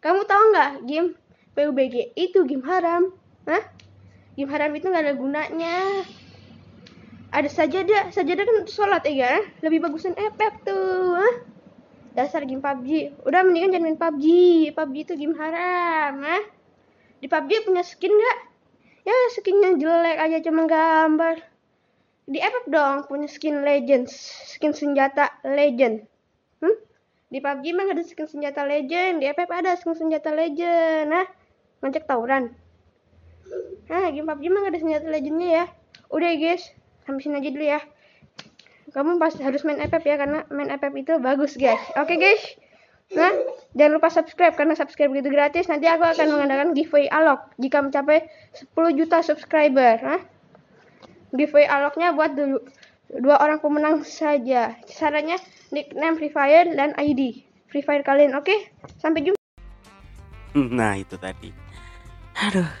kamu 0.00 0.24
tahu 0.24 0.42
nggak 0.56 0.70
game 0.88 1.19
PUBG 1.60 2.16
itu 2.16 2.48
game 2.48 2.64
haram? 2.64 3.12
Hah? 3.44 3.60
Game 4.32 4.48
haram 4.48 4.72
itu 4.72 4.88
nggak 4.88 5.04
ada 5.04 5.14
gunanya. 5.14 5.76
Ada 7.30 7.52
sajadah, 7.52 8.08
sajadah 8.08 8.42
kan 8.48 8.56
untuk 8.64 8.72
sholat 8.72 9.04
ya, 9.04 9.36
kan? 9.36 9.44
lebih 9.60 9.84
bagusan 9.84 10.16
FF 10.16 10.54
tuh. 10.64 11.20
Hah? 11.20 11.34
Dasar 12.16 12.48
game 12.48 12.64
PUBG. 12.64 13.20
Udah 13.28 13.44
mendingan 13.44 13.76
jangan 13.76 13.84
main 13.84 13.98
PUBG. 14.00 14.26
PUBG 14.72 14.96
itu 15.04 15.14
game 15.20 15.36
haram, 15.36 16.24
hah? 16.24 16.42
Di 17.20 17.28
PUBG 17.28 17.68
punya 17.68 17.84
skin 17.84 18.16
nggak? 18.16 18.38
Ya 19.04 19.16
skinnya 19.36 19.76
jelek 19.76 20.18
aja 20.18 20.38
cuma 20.40 20.64
gambar. 20.64 21.36
Di 22.30 22.38
FF 22.40 22.66
dong 22.72 23.04
punya 23.06 23.28
skin 23.28 23.60
legends, 23.60 24.16
skin 24.48 24.72
senjata 24.72 25.28
legend. 25.44 26.08
Hmm? 26.64 26.76
Di 27.30 27.38
PUBG 27.38 27.64
mah 27.76 27.86
ada 27.92 28.02
skin 28.02 28.26
senjata 28.26 28.66
legend, 28.66 29.22
di 29.22 29.30
FF 29.30 29.50
ada 29.50 29.78
skin 29.78 29.94
senjata 29.94 30.34
legend. 30.34 31.14
Nah, 31.14 31.26
ngajak 31.80 32.04
tawuran. 32.06 32.54
Nah, 33.90 34.08
game 34.14 34.28
PUBG 34.28 34.44
mah 34.52 34.62
ada 34.70 34.78
senjata 34.78 35.08
legendnya 35.10 35.48
ya. 35.50 35.64
Udah 36.14 36.30
ya 36.30 36.36
guys, 36.38 36.62
sampai 37.04 37.22
sini 37.24 37.42
aja 37.42 37.50
dulu 37.50 37.66
ya. 37.66 37.80
Kamu 38.90 39.22
pasti 39.22 39.42
harus 39.42 39.62
main 39.62 39.78
FF 39.78 40.02
ya 40.02 40.16
karena 40.18 40.46
main 40.50 40.70
FF 40.70 40.94
itu 40.94 41.12
bagus 41.18 41.54
guys. 41.58 41.82
Oke 41.98 42.18
guys. 42.18 42.42
Nah, 43.10 43.34
jangan 43.74 43.98
lupa 43.98 44.08
subscribe 44.10 44.54
karena 44.54 44.78
subscribe 44.78 45.10
itu 45.10 45.30
gratis. 45.30 45.66
Nanti 45.66 45.90
aku 45.90 46.06
akan 46.06 46.26
mengadakan 46.30 46.78
giveaway 46.78 47.10
alok 47.10 47.50
jika 47.58 47.82
mencapai 47.82 48.30
10 48.54 48.98
juta 48.98 49.18
subscriber. 49.26 49.98
Nah, 49.98 50.22
giveaway 51.34 51.66
aloknya 51.66 52.14
buat 52.14 52.38
dulu 52.38 52.62
dua 53.18 53.42
orang 53.42 53.58
pemenang 53.58 54.06
saja. 54.06 54.78
Caranya 54.86 55.34
nickname 55.74 56.14
Free 56.22 56.30
Fire 56.30 56.70
dan 56.70 56.94
ID 56.94 57.42
Free 57.70 57.82
Fire 57.82 58.06
kalian. 58.06 58.38
Oke, 58.38 58.70
sampai 59.02 59.26
jumpa. 59.26 59.38
Nah 60.54 60.98
itu 60.98 61.14
tadi. 61.18 61.69
Aduh. 62.40 62.72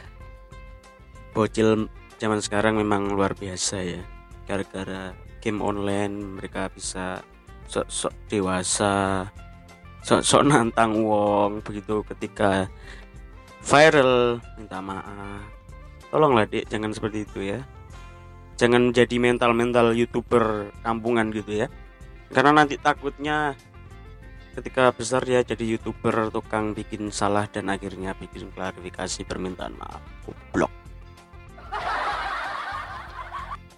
Bocil 1.36 1.92
zaman 2.16 2.40
sekarang 2.40 2.80
memang 2.80 3.12
luar 3.12 3.36
biasa 3.36 3.84
ya. 3.84 4.00
Gara-gara 4.48 5.12
game 5.44 5.60
online 5.60 6.40
mereka 6.40 6.72
bisa 6.72 7.20
sok-sok 7.68 8.12
dewasa, 8.32 9.28
sok-sok 10.00 10.42
nantang 10.48 11.04
wong 11.04 11.60
begitu 11.60 12.00
ketika 12.08 12.72
viral 13.60 14.40
minta 14.56 14.80
maaf. 14.80 15.44
Tolonglah 16.08 16.48
dek 16.48 16.66
jangan 16.72 16.96
seperti 16.96 17.28
itu 17.28 17.52
ya. 17.54 17.60
Jangan 18.56 18.96
jadi 18.96 19.16
mental-mental 19.20 19.92
youtuber 19.92 20.72
kampungan 20.80 21.28
gitu 21.36 21.64
ya. 21.64 21.68
Karena 22.32 22.64
nanti 22.64 22.80
takutnya 22.80 23.54
ketika 24.54 24.90
besar 24.90 25.22
dia 25.22 25.42
jadi 25.46 25.76
youtuber 25.76 26.30
tukang 26.34 26.74
bikin 26.74 27.14
salah 27.14 27.46
dan 27.46 27.70
akhirnya 27.70 28.14
bikin 28.18 28.50
klarifikasi 28.54 29.22
permintaan 29.26 29.74
maaf. 29.78 30.02
Goblok. 30.26 30.72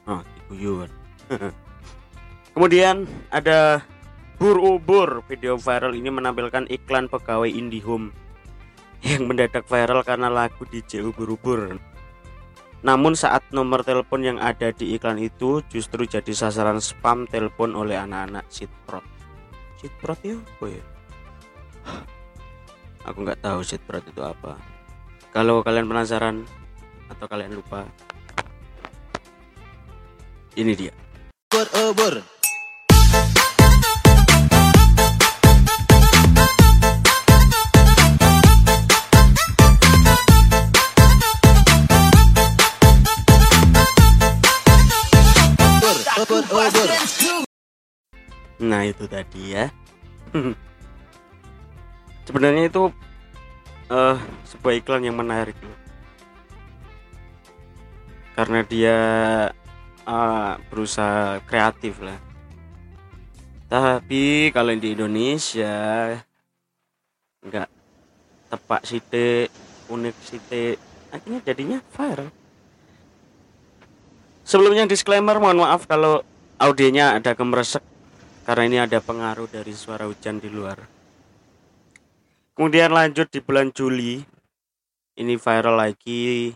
Oh 0.09 0.21
diguyur. 0.21 0.89
Kemudian 2.53 3.09
ada 3.33 3.81
bur 4.37 4.59
ubur 4.59 5.23
video 5.31 5.55
viral 5.57 5.95
ini 5.95 6.11
menampilkan 6.11 6.67
iklan 6.69 7.07
pegawai 7.07 7.49
IndiHome 7.49 8.11
yang 9.03 9.31
mendadak 9.31 9.67
viral 9.67 10.03
karena 10.03 10.31
lagu 10.31 10.67
DJ 10.67 11.07
ubur-ubur 11.07 11.79
namun 12.83 13.15
saat 13.15 13.47
nomor 13.55 13.87
telepon 13.87 14.27
yang 14.27 14.39
ada 14.43 14.75
di 14.75 14.99
iklan 14.99 15.23
itu 15.23 15.63
justru 15.71 16.03
jadi 16.03 16.35
sasaran 16.35 16.83
spam 16.83 17.31
telepon 17.31 17.79
oleh 17.79 17.95
anak-anak 17.95 18.51
Sitprot 19.83 20.21
ya 20.23 20.39
apa 20.39 20.67
ya? 20.71 20.85
Aku 23.03 23.27
nggak 23.27 23.43
tahu 23.43 23.67
sitprot 23.67 24.07
itu 24.07 24.23
apa. 24.23 24.55
Kalau 25.35 25.59
kalian 25.67 25.91
penasaran 25.91 26.47
atau 27.11 27.27
kalian 27.27 27.59
lupa, 27.59 27.83
ini 30.55 30.79
dia. 30.79 30.95
Ubur. 31.51 32.23
Ubur, 46.23 46.39
ubur, 46.39 46.43
ubur. 46.71 47.02
Nah 48.63 48.87
itu 48.87 49.11
tadi 49.11 49.59
ya. 49.59 49.67
Sebenarnya 52.27 52.71
itu 52.71 52.95
eh 53.91 54.17
sebuah 54.47 54.75
iklan 54.79 55.03
yang 55.03 55.19
menarik 55.19 55.59
loh. 55.59 55.79
Karena 58.39 58.63
dia 58.63 58.99
eh, 60.07 60.53
berusaha 60.71 61.43
kreatif 61.43 61.99
lah. 61.99 62.17
Tapi 63.67 64.55
kalau 64.55 64.71
di 64.79 64.95
Indonesia 64.95 66.15
nggak 67.43 67.69
tepak 68.53 68.83
sitik, 68.87 69.51
unik 69.91 70.17
sitik, 70.23 70.77
akhirnya 71.11 71.41
jadinya 71.43 71.79
viral. 71.91 72.31
Sebelumnya 74.45 74.85
disclaimer, 74.85 75.41
mohon 75.41 75.65
maaf 75.65 75.89
kalau 75.89 76.21
audionya 76.61 77.17
ada 77.17 77.33
kemeresek 77.33 77.81
karena 78.43 78.63
ini 78.67 78.79
ada 78.83 78.99
pengaruh 78.99 79.47
dari 79.47 79.71
suara 79.75 80.11
hujan 80.11 80.43
di 80.43 80.51
luar. 80.51 80.83
Kemudian 82.53 82.93
lanjut 82.93 83.31
di 83.33 83.41
bulan 83.41 83.73
Juli, 83.73 84.21
ini 85.19 85.35
viral 85.39 85.77
lagi. 85.79 86.53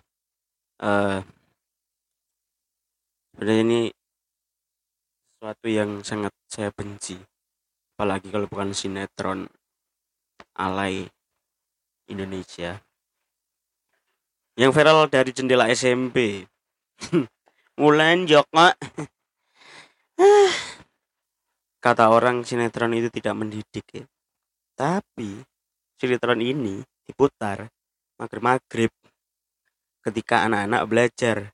sebenarnya 3.33 3.63
ini 3.65 3.81
sesuatu 5.37 5.69
yang 5.73 6.05
sangat 6.05 6.33
saya 6.49 6.69
benci, 6.73 7.17
apalagi 7.97 8.29
kalau 8.29 8.45
bukan 8.45 8.77
sinetron 8.77 9.49
alay 10.57 11.09
Indonesia. 12.09 12.83
Yang 14.57 14.73
viral 14.73 15.09
dari 15.13 15.31
jendela 15.37 15.69
SMP. 15.69 16.49
Mulan 17.77 18.25
Joko. 18.29 18.73
kata 21.81 22.11
orang 22.11 22.43
sinetron 22.43 22.95
itu 22.97 23.09
tidak 23.13 23.35
mendidik 23.37 23.87
ya. 23.93 24.05
Tapi 24.77 25.41
sinetron 25.97 26.41
ini 26.45 26.85
diputar 27.07 27.69
maghrib-maghrib 28.21 28.93
ketika 30.07 30.47
anak-anak 30.47 30.83
belajar 30.87 31.53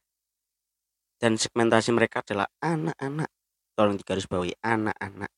dan 1.22 1.38
segmentasi 1.38 1.94
mereka 1.94 2.20
adalah 2.26 2.50
anak-anak. 2.58 3.30
Tolong 3.72 3.96
digarisbawahi 3.96 4.52
anak-anak. 4.60 5.30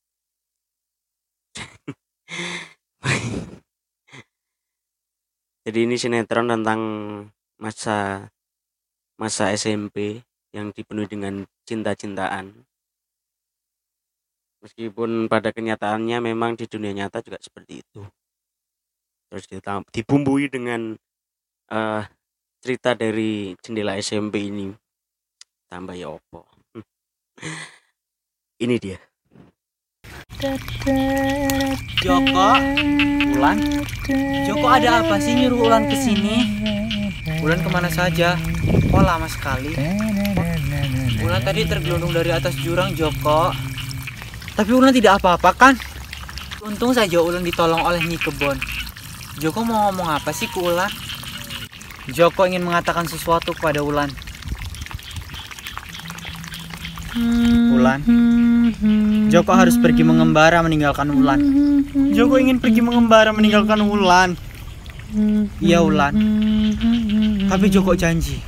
Jadi 5.65 5.79
ini 5.81 5.95
sinetron 5.97 6.51
tentang 6.51 6.81
masa 7.55 8.27
masa 9.15 9.55
SMP 9.55 10.19
yang 10.51 10.75
dipenuhi 10.75 11.07
dengan 11.07 11.47
cinta-cintaan 11.63 12.67
meskipun 14.65 15.29
pada 15.29 15.53
kenyataannya 15.53 16.17
memang 16.25 16.57
di 16.57 16.65
dunia 16.65 17.05
nyata 17.05 17.21
juga 17.21 17.37
seperti 17.37 17.85
itu 17.85 18.01
terus 19.29 19.45
ditam- 19.45 19.85
dibumbui 19.93 20.49
dengan 20.49 20.97
eh, 21.69 22.03
cerita 22.65 22.97
dari 22.97 23.53
jendela 23.61 23.93
SMP 24.01 24.49
ini 24.49 24.73
tambah 25.69 25.93
ya 25.93 26.09
opo 26.09 26.49
ini 28.65 28.81
dia 28.81 28.97
Joko, 32.05 32.49
Ulan, 33.33 33.57
Joko 34.45 34.67
ada 34.69 35.01
apa 35.01 35.17
sih 35.17 35.33
nyuruh 35.33 35.65
Ulan 35.65 35.89
ke 35.89 35.97
sini? 35.97 36.35
Ulan 37.41 37.65
ke 37.65 37.69
mana 37.71 37.89
saja? 37.89 38.37
Kok 38.91 39.01
lama 39.01 39.25
sekali? 39.25 39.73
Ulan 41.23 41.41
tadi 41.41 41.65
tergelundung 41.65 42.13
dari 42.13 42.29
atas 42.29 42.53
jurang 42.61 42.93
Joko. 42.93 43.49
Tapi 44.55 44.71
Ulan 44.71 44.95
tidak 44.95 45.19
apa-apa 45.19 45.51
kan? 45.51 45.73
Untung 46.63 46.95
saja 46.95 47.19
Ulan 47.19 47.43
ditolong 47.43 47.83
oleh 47.83 47.99
Nyi 48.07 48.15
Kebon. 48.15 48.55
Joko 49.43 49.67
mau 49.67 49.91
ngomong 49.91 50.15
apa 50.15 50.31
sih 50.31 50.47
ke 50.47 50.63
Ulan? 50.63 50.87
Joko 52.07 52.47
ingin 52.47 52.63
mengatakan 52.63 53.03
sesuatu 53.03 53.51
kepada 53.51 53.83
Ulan. 53.83 54.07
Ulan. 57.75 57.99
Joko 59.27 59.51
harus 59.51 59.75
pergi 59.75 60.07
mengembara 60.07 60.63
meninggalkan 60.63 61.11
Ulan. 61.11 61.39
Joko 62.15 62.39
ingin 62.39 62.63
pergi 62.63 62.79
mengembara 62.79 63.35
meninggalkan 63.35 63.83
Ulan. 63.83 64.39
Iya 65.59 65.83
Ulan. 65.83 66.15
Tapi 67.51 67.67
Joko 67.67 67.95
janji, 67.95 68.39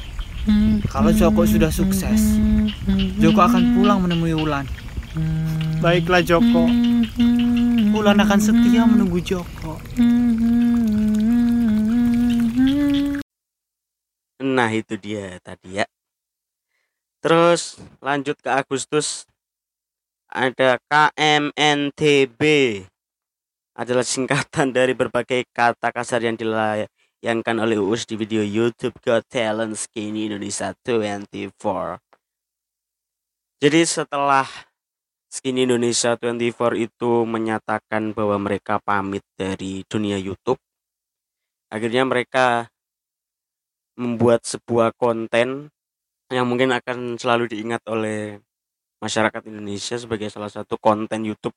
kalau 0.88 1.12
Joko 1.12 1.44
sudah 1.44 1.72
sukses, 1.72 2.40
Joko 3.20 3.44
akan 3.44 3.76
pulang 3.76 4.04
menemui 4.04 4.32
Ulan. 4.36 4.64
Baiklah 5.78 6.26
Joko. 6.26 6.66
Ulan 7.94 8.18
akan 8.18 8.40
setia 8.42 8.82
menunggu 8.82 9.22
Joko. 9.22 9.78
Nah 14.42 14.70
itu 14.74 14.98
dia 14.98 15.38
tadi 15.46 15.78
ya. 15.78 15.86
Terus 17.22 17.78
lanjut 18.02 18.42
ke 18.42 18.50
Agustus. 18.50 19.30
Ada 20.34 20.82
KMNTB. 20.90 22.42
Adalah 23.78 24.02
singkatan 24.02 24.74
dari 24.74 24.98
berbagai 24.98 25.46
kata 25.54 25.94
kasar 25.94 26.26
yang 26.26 26.34
dilayangkan 26.34 27.58
oleh 27.62 27.78
Uus 27.78 28.10
di 28.10 28.18
video 28.18 28.42
YouTube 28.42 28.98
Got 29.06 29.30
Talent 29.30 29.78
Skinny 29.78 30.26
Indonesia 30.26 30.74
24. 30.82 32.02
Jadi 33.62 33.82
setelah 33.86 34.46
Skinny 35.28 35.68
Indonesia 35.68 36.16
24 36.16 36.80
itu 36.80 37.12
menyatakan 37.28 38.16
bahwa 38.16 38.40
mereka 38.40 38.80
pamit 38.80 39.28
dari 39.36 39.84
dunia 39.84 40.16
YouTube, 40.16 40.60
akhirnya 41.68 42.08
mereka 42.08 42.72
membuat 44.00 44.48
sebuah 44.48 44.96
konten 44.96 45.68
yang 46.32 46.46
mungkin 46.48 46.72
akan 46.72 47.20
selalu 47.20 47.52
diingat 47.52 47.84
oleh 47.92 48.40
masyarakat 49.04 49.42
Indonesia 49.52 49.96
sebagai 50.00 50.32
salah 50.32 50.50
satu 50.50 50.80
konten 50.80 51.28
YouTube 51.28 51.56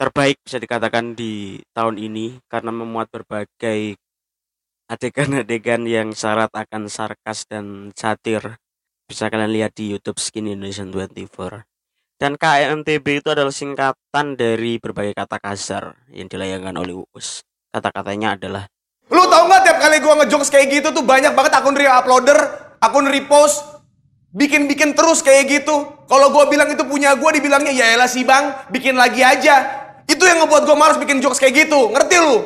terbaik 0.00 0.40
bisa 0.40 0.56
dikatakan 0.56 1.12
di 1.12 1.60
tahun 1.76 2.00
ini 2.00 2.40
karena 2.48 2.72
memuat 2.72 3.12
berbagai 3.12 4.00
adegan-adegan 4.90 5.86
yang 5.86 6.10
syarat 6.16 6.50
akan 6.50 6.88
sarkas 6.90 7.46
dan 7.46 7.94
satir. 7.94 8.58
Bisa 9.06 9.28
kalian 9.28 9.52
lihat 9.52 9.76
di 9.76 9.94
YouTube 9.94 10.18
Skin 10.18 10.50
Indonesia 10.50 10.82
24. 10.82 11.69
Dan 12.20 12.36
KMTB 12.36 13.24
itu 13.24 13.32
adalah 13.32 13.48
singkatan 13.48 14.36
dari 14.36 14.76
berbagai 14.76 15.16
kata 15.16 15.40
kasar 15.40 15.96
yang 16.12 16.28
dilayangkan 16.28 16.76
oleh 16.76 17.00
Uus. 17.00 17.40
Kata-katanya 17.72 18.36
adalah 18.36 18.68
Lu 19.08 19.24
tau 19.26 19.48
gak 19.48 19.64
tiap 19.64 19.78
kali 19.80 20.04
gua 20.04 20.20
ngejokes 20.20 20.52
kayak 20.52 20.68
gitu 20.68 20.88
tuh 20.92 21.00
banyak 21.02 21.32
banget 21.32 21.56
akun 21.56 21.74
re-uploader, 21.74 22.38
akun 22.78 23.08
repost, 23.08 23.64
bikin-bikin 24.36 24.92
terus 24.92 25.24
kayak 25.24 25.48
gitu. 25.48 25.82
Kalau 26.06 26.28
gua 26.28 26.46
bilang 26.46 26.68
itu 26.68 26.84
punya 26.84 27.16
gua 27.16 27.32
dibilangnya 27.32 27.72
ya 27.72 27.96
elah 27.96 28.06
sih 28.06 28.22
bang, 28.22 28.68
bikin 28.68 28.94
lagi 28.94 29.24
aja. 29.24 29.66
Itu 30.04 30.22
yang 30.28 30.44
ngebuat 30.44 30.62
gua 30.68 30.76
males 30.76 31.00
bikin 31.00 31.18
jokes 31.18 31.40
kayak 31.40 31.66
gitu, 31.66 31.90
ngerti 31.90 32.16
lu? 32.20 32.36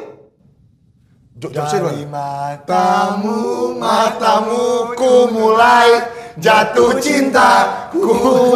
Dari 1.35 2.07
matamu, 2.09 3.75
matamu 3.77 4.95
ku 4.97 5.29
mulai 5.35 6.24
jatuh 6.41 6.99
cinta 6.99 7.87
Ku 7.95 8.03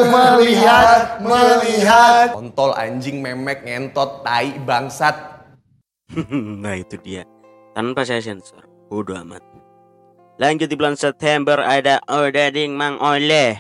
melihat, 0.03 1.23
melihat 1.23 2.35
Kontol, 2.35 2.75
anjing, 2.75 3.23
memek, 3.23 3.63
ngentot, 3.63 4.27
tai, 4.27 4.59
bangsat. 4.63 5.15
nah 6.63 6.75
itu 6.75 6.99
dia. 6.99 7.23
Tanpa 7.77 8.03
saya 8.03 8.19
sensor. 8.19 8.67
Bodo 8.89 9.15
amat. 9.15 9.45
Lanjut 10.39 10.71
di 10.71 10.75
bulan 10.79 10.95
September 10.95 11.61
ada 11.61 12.01
Odading 12.07 12.75
Mang 12.75 12.99
Oleh. 13.03 13.59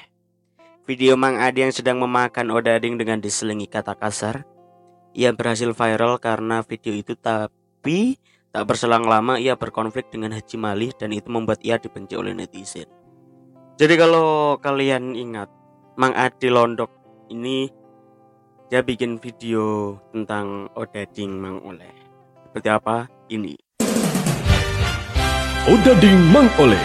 Video 0.88 1.20
Mang 1.20 1.37
Adi 1.37 1.68
yang 1.68 1.74
sedang 1.74 2.00
memakan 2.00 2.48
Odading 2.48 2.96
dengan 2.96 3.20
diselingi 3.20 3.68
kata 3.68 3.92
kasar. 3.92 4.46
Ia 5.12 5.35
berhasil 5.35 5.70
viral 5.74 6.16
karena 6.22 6.64
video 6.64 6.94
itu 6.96 7.12
tapi 7.18 8.16
tak 8.48 8.64
berselang 8.64 9.04
lama 9.04 9.37
ia 9.37 9.54
berkonflik 9.54 10.09
dengan 10.09 10.33
Haji 10.33 10.57
Malih 10.57 10.90
dan 10.96 11.12
itu 11.12 11.28
membuat 11.28 11.61
ia 11.61 11.76
dibenci 11.76 12.16
oleh 12.16 12.33
netizen. 12.33 12.98
Jadi 13.79 13.95
kalau 13.95 14.59
kalian 14.59 15.14
ingat 15.14 15.47
Mang 15.95 16.11
Adi 16.19 16.51
Londok 16.51 16.91
ini 17.31 17.71
dia 18.67 18.83
bikin 18.83 19.23
video 19.23 19.95
tentang 20.11 20.67
Odading 20.75 21.38
Mang 21.38 21.62
Oleh. 21.62 21.95
Seperti 22.43 22.75
apa? 22.75 23.07
Ini. 23.31 23.55
Odading 25.71 26.19
Mang 26.35 26.51
Oleh. 26.59 26.83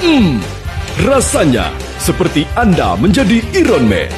Hmm, 0.00 0.40
rasanya 1.04 1.68
seperti 2.00 2.48
Anda 2.56 2.96
menjadi 2.96 3.44
Iron 3.60 3.84
Man. 3.92 4.08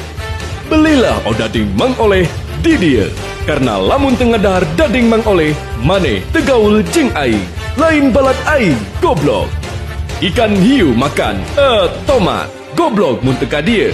Belilah 0.71 1.19
Odading 1.27 1.67
Mang 1.75 1.99
Oleh 1.99 2.31
di 2.63 2.79
dia. 2.79 3.11
Karena 3.43 3.75
lamun 3.75 4.15
tengah 4.15 4.39
dading 4.79 5.11
Mang 5.11 5.27
Oleh, 5.27 5.51
mane 5.83 6.23
tegaul 6.31 6.79
jeng 6.95 7.11
aing. 7.11 7.43
Lain 7.75 8.07
balat 8.15 8.39
aing, 8.55 8.79
goblok. 9.03 9.58
Ikan 10.19 10.51
hiu 10.51 10.91
makan, 10.91 11.39
eh, 11.55 11.87
tomat. 12.03 12.51
Goblok 12.75 13.23
munteka 13.23 13.63
dia. 13.63 13.87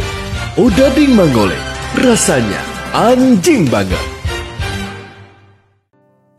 Odading 0.58 1.14
Mang 1.14 1.30
Oleh, 1.38 1.62
rasanya 2.02 2.58
anjing 2.98 3.70
banget. 3.70 4.02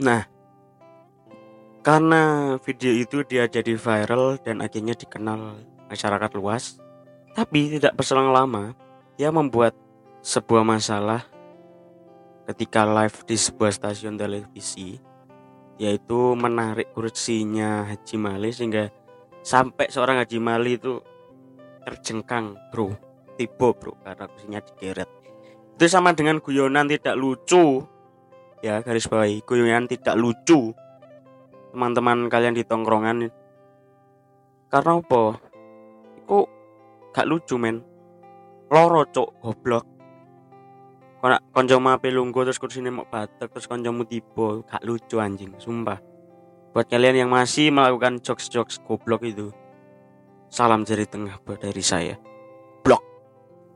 Nah, 0.02 0.26
karena 1.86 2.22
video 2.66 2.98
itu 2.98 3.22
dia 3.30 3.46
jadi 3.46 3.78
viral 3.78 4.42
dan 4.42 4.58
akhirnya 4.58 4.98
dikenal 4.98 5.62
masyarakat 5.86 6.34
luas, 6.34 6.82
tapi 7.38 7.78
tidak 7.78 7.94
berselang 7.94 8.34
lama, 8.34 8.74
dia 9.14 9.30
membuat 9.30 9.78
sebuah 10.18 10.66
masalah 10.66 11.22
ketika 12.50 12.82
live 12.82 13.22
di 13.22 13.38
sebuah 13.38 13.70
stasiun 13.70 14.18
televisi, 14.18 14.98
yaitu 15.78 16.34
menarik 16.34 16.90
kursinya 16.90 17.86
Haji 17.86 18.16
Mali 18.18 18.50
sehingga 18.50 19.05
sampai 19.46 19.86
seorang 19.86 20.18
Haji 20.18 20.42
Mali 20.42 20.74
itu 20.74 20.98
terjengkang, 21.86 22.58
bro, 22.74 22.90
tiba 23.38 23.70
bro, 23.70 23.94
karena 24.02 24.26
kursinya 24.26 24.58
digeret. 24.58 25.06
Itu 25.78 25.86
sama 25.86 26.10
dengan 26.18 26.42
guyonan 26.42 26.90
tidak 26.90 27.14
lucu. 27.14 27.86
Ya 28.58 28.82
garis 28.82 29.06
bawahi 29.06 29.46
guyonan 29.46 29.86
tidak 29.86 30.18
lucu. 30.18 30.74
Teman-teman 31.70 32.26
kalian 32.26 32.58
di 32.58 32.66
tongkrongan 32.66 33.30
karena 34.66 34.98
apa? 34.98 35.38
Kok 36.26 36.46
gak 37.14 37.28
lucu 37.30 37.54
men? 37.54 37.84
Loro 38.66 39.06
cok 39.06 39.30
goblok. 39.38 39.84
Konak 41.22 41.46
konco 41.54 41.76
mape 41.78 42.10
lungguh 42.10 42.42
terus 42.42 42.58
kursine 42.58 42.90
mau 42.90 43.06
batek 43.06 43.54
terus 43.54 43.70
koncomu 43.70 44.02
tiba 44.08 44.66
gak 44.66 44.82
lucu 44.82 45.22
anjing 45.22 45.54
sumpah 45.56 46.02
buat 46.76 46.92
kalian 46.92 47.24
yang 47.24 47.32
masih 47.32 47.72
melakukan 47.72 48.20
jokes-jokes 48.20 48.84
goblok 48.84 49.24
itu 49.24 49.48
salam 50.52 50.84
jari 50.84 51.08
tengah 51.08 51.40
dari 51.56 51.80
saya. 51.80 52.20
Blok. 52.84 53.00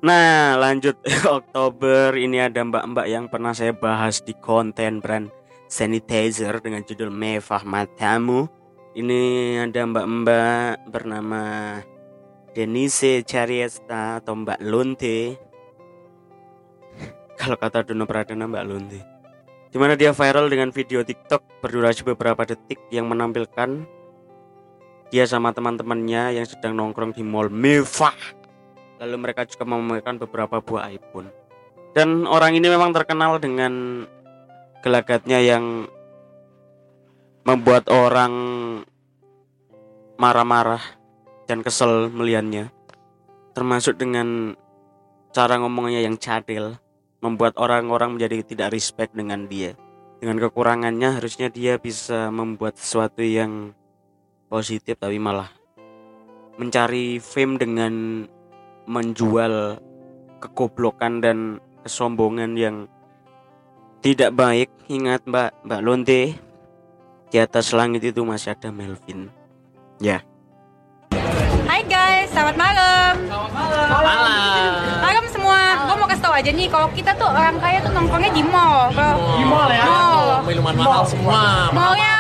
Nah 0.04 0.60
lanjut. 0.60 1.00
Oktober 1.40 2.12
ini 2.12 2.44
ada 2.44 2.60
mbak-mbak 2.60 3.08
yang 3.08 3.32
pernah 3.32 3.56
saya 3.56 3.72
bahas 3.72 4.20
di 4.20 4.36
konten 4.36 5.00
brand 5.00 5.32
sanitizer 5.64 6.60
dengan 6.60 6.84
judul 6.84 7.08
Mewah 7.08 7.64
Matamu. 7.64 8.44
Ini 8.92 9.20
ada 9.64 9.80
mbak-mbak 9.88 10.92
bernama 10.92 11.42
Denise 12.52 13.24
Cariesta 13.24 14.20
atau 14.20 14.44
Mbak 14.44 14.60
Lonte 14.60 15.38
Kalau 17.40 17.56
kata 17.56 17.80
Dono 17.80 18.04
Pradana 18.04 18.44
Mbak 18.44 18.66
Lonte 19.70 19.78
Di 19.78 19.78
mana 19.78 19.94
dia 19.94 20.11
viral 20.11 20.50
dengan 20.50 20.74
video 20.74 21.06
TikTok 21.06 21.62
berdurasi 21.62 22.02
beberapa 22.02 22.42
detik 22.42 22.83
yang 22.90 23.06
menampilkan 23.06 23.87
dia 25.11 25.26
sama 25.26 25.54
teman-temannya 25.54 26.38
yang 26.38 26.46
sedang 26.46 26.74
nongkrong 26.74 27.14
di 27.14 27.22
mall 27.22 27.50
mewah 27.50 28.14
lalu 28.98 29.16
mereka 29.16 29.46
juga 29.46 29.64
memamerkan 29.66 30.18
beberapa 30.18 30.59
buah 30.61 30.90
iPhone. 30.90 31.30
Dan 31.94 32.26
orang 32.26 32.54
ini 32.54 32.68
memang 32.70 32.94
terkenal 32.94 33.38
dengan 33.38 34.04
gelagatnya 34.83 35.38
yang 35.40 35.88
membuat 37.42 37.88
orang 37.90 38.35
marah-marah 40.20 40.83
dan 41.48 41.64
kesel 41.64 42.12
melihatnya. 42.12 42.70
Termasuk 43.56 43.98
dengan 43.98 44.54
cara 45.35 45.59
ngomongnya 45.59 46.04
yang 46.04 46.20
cadel, 46.20 46.78
membuat 47.20 47.56
orang-orang 47.61 48.16
menjadi 48.16 48.44
tidak 48.44 48.72
respect 48.72 49.12
dengan 49.12 49.44
dia. 49.46 49.76
Dengan 50.20 50.37
kekurangannya 50.37 51.16
harusnya 51.16 51.48
dia 51.48 51.80
bisa 51.80 52.28
membuat 52.28 52.76
sesuatu 52.76 53.24
yang 53.24 53.72
positif 54.52 54.98
tapi 55.00 55.16
malah 55.16 55.48
mencari 56.61 57.16
fame 57.22 57.56
dengan 57.56 57.94
menjual 58.85 59.80
kegoblokan 60.44 61.24
dan 61.24 61.38
kesombongan 61.85 62.52
yang 62.56 62.76
tidak 64.04 64.37
baik. 64.37 64.68
Ingat 64.88 65.24
Mbak, 65.24 65.64
Mbak 65.64 65.80
Lonte, 65.85 66.22
di 67.30 67.37
atas 67.38 67.72
langit 67.72 68.02
itu 68.04 68.20
masih 68.26 68.52
ada 68.52 68.68
Melvin. 68.68 69.30
Ya. 70.02 70.20
Hai 71.64 71.87
guys, 71.87 72.28
selamat 72.35 72.56
malam. 72.59 73.12
Selamat 73.24 74.02
malam. 74.04 74.72
Malam 75.00 75.24
semua. 75.30 75.49
Aja 76.40 76.57
nih 76.57 76.72
kalau 76.72 76.88
kita 76.96 77.12
tuh 77.20 77.29
orang 77.29 77.61
kaya 77.61 77.85
tuh 77.85 77.92
nongkrongnya 77.92 78.33
di 78.33 78.40
mall. 78.40 78.88
Di 78.96 79.44
mall 79.44 79.68
ya? 79.68 79.85
Mall. 79.85 80.40
Minuman 80.48 80.72
mahal 80.72 81.05
semua. 81.05 81.68
Mallnya 81.68 82.16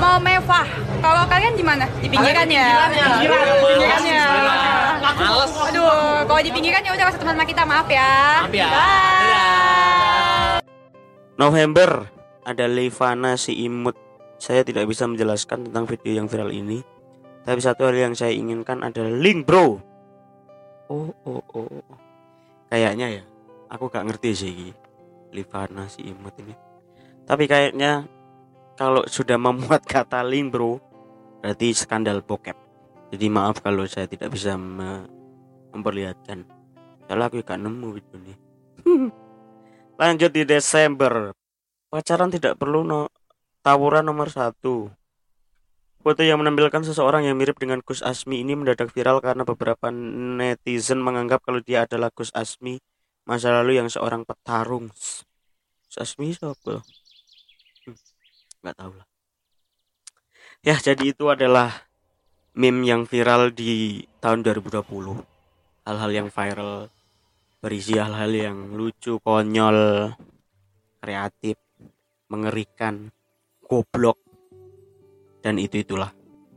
mall 0.00 0.16
mewah. 0.16 0.64
Kalau 1.00 1.22
kalian 1.28 1.52
di 1.60 1.64
mana? 1.64 1.84
Di 2.00 2.08
pinggiran 2.08 2.48
ya. 2.48 2.88
Pinggiran, 2.88 3.44
Pinggiran 3.68 4.02
ya. 4.08 4.24
Males. 5.20 5.52
Aduh, 5.52 6.24
kalau 6.24 6.40
di 6.40 6.48
pinggiran 6.48 6.80
ya 6.80 6.96
udah 6.96 7.04
rasa 7.12 7.20
teman 7.20 7.44
kita 7.44 7.68
maaf 7.68 7.84
ya. 7.92 8.48
Maaf 8.48 8.54
ya. 8.56 8.68
Bye. 8.72 10.64
November 11.36 12.08
ada 12.48 12.64
Levana 12.64 13.36
si 13.36 13.52
imut. 13.60 13.96
Saya 14.40 14.64
tidak 14.64 14.88
bisa 14.88 15.04
menjelaskan 15.04 15.68
tentang 15.68 15.84
video 15.84 16.16
yang 16.16 16.32
viral 16.32 16.48
ini. 16.48 16.80
Tapi 17.44 17.60
satu 17.60 17.92
hal 17.92 17.96
yang 17.96 18.16
saya 18.16 18.32
inginkan 18.32 18.80
adalah 18.80 19.12
link 19.12 19.44
bro. 19.44 19.76
Oh 20.88 21.12
oh 21.28 21.44
oh. 21.52 21.68
Kayaknya 22.70 23.20
ya, 23.20 23.22
aku 23.70 23.86
gak 23.88 24.04
ngerti 24.10 24.30
sih 24.34 24.50
ini. 24.50 24.72
Levana 25.30 25.86
si 25.86 26.02
imut 26.02 26.34
ini. 26.42 26.54
Tapi 27.22 27.46
kayaknya 27.46 28.04
kalau 28.74 29.06
sudah 29.06 29.38
memuat 29.38 29.86
kata 29.92 30.26
link 30.26 30.50
bro, 30.50 30.82
berarti 31.40 31.70
skandal 31.70 32.20
bokep. 32.26 32.58
Jadi 33.14 33.26
maaf 33.30 33.62
kalau 33.62 33.86
saya 33.86 34.10
tidak 34.10 34.34
bisa 34.34 34.58
me- 34.58 35.06
memperlihatkan. 35.70 36.42
Soalnya 37.06 37.26
aku 37.30 37.42
gak 37.46 37.62
nemu 37.62 37.88
video 37.94 38.16
ini. 38.18 38.34
Lanjut 40.00 40.30
di 40.34 40.42
Desember. 40.42 41.34
Pacaran 41.90 42.30
tidak 42.30 42.58
perlu 42.58 42.86
no 42.86 43.10
tawuran 43.62 44.06
nomor 44.06 44.30
satu. 44.30 44.90
Foto 46.00 46.22
yang 46.24 46.40
menampilkan 46.40 46.80
seseorang 46.80 47.28
yang 47.28 47.36
mirip 47.36 47.60
dengan 47.60 47.84
Gus 47.84 48.00
Asmi 48.00 48.40
ini 48.40 48.56
mendadak 48.56 48.88
viral 48.88 49.20
karena 49.20 49.44
beberapa 49.44 49.92
netizen 49.92 50.96
menganggap 51.04 51.44
kalau 51.44 51.60
dia 51.60 51.84
adalah 51.84 52.08
Gus 52.08 52.32
Asmi 52.32 52.80
masa 53.30 53.54
lalu 53.54 53.78
yang 53.78 53.86
seorang 53.86 54.26
petarung. 54.26 54.90
Gus 54.90 55.96
Asmi 56.02 56.34
siapa? 56.34 56.82
Hmm, 57.86 58.74
tahu 58.74 58.92
lah. 58.98 59.06
Ya, 60.66 60.74
jadi 60.74 61.14
itu 61.14 61.30
adalah 61.30 61.86
meme 62.58 62.82
yang 62.82 63.06
viral 63.06 63.54
di 63.54 64.02
tahun 64.18 64.42
2020. 64.42 65.22
Hal-hal 65.86 66.10
yang 66.10 66.28
viral 66.34 66.90
berisi 67.62 67.94
hal-hal 68.02 68.34
yang 68.34 68.74
lucu, 68.74 69.22
konyol, 69.22 70.10
kreatif, 70.98 71.54
mengerikan, 72.26 73.14
goblok, 73.62 74.18
dan 75.38 75.62
itu 75.62 75.86
itulah. 75.86 76.10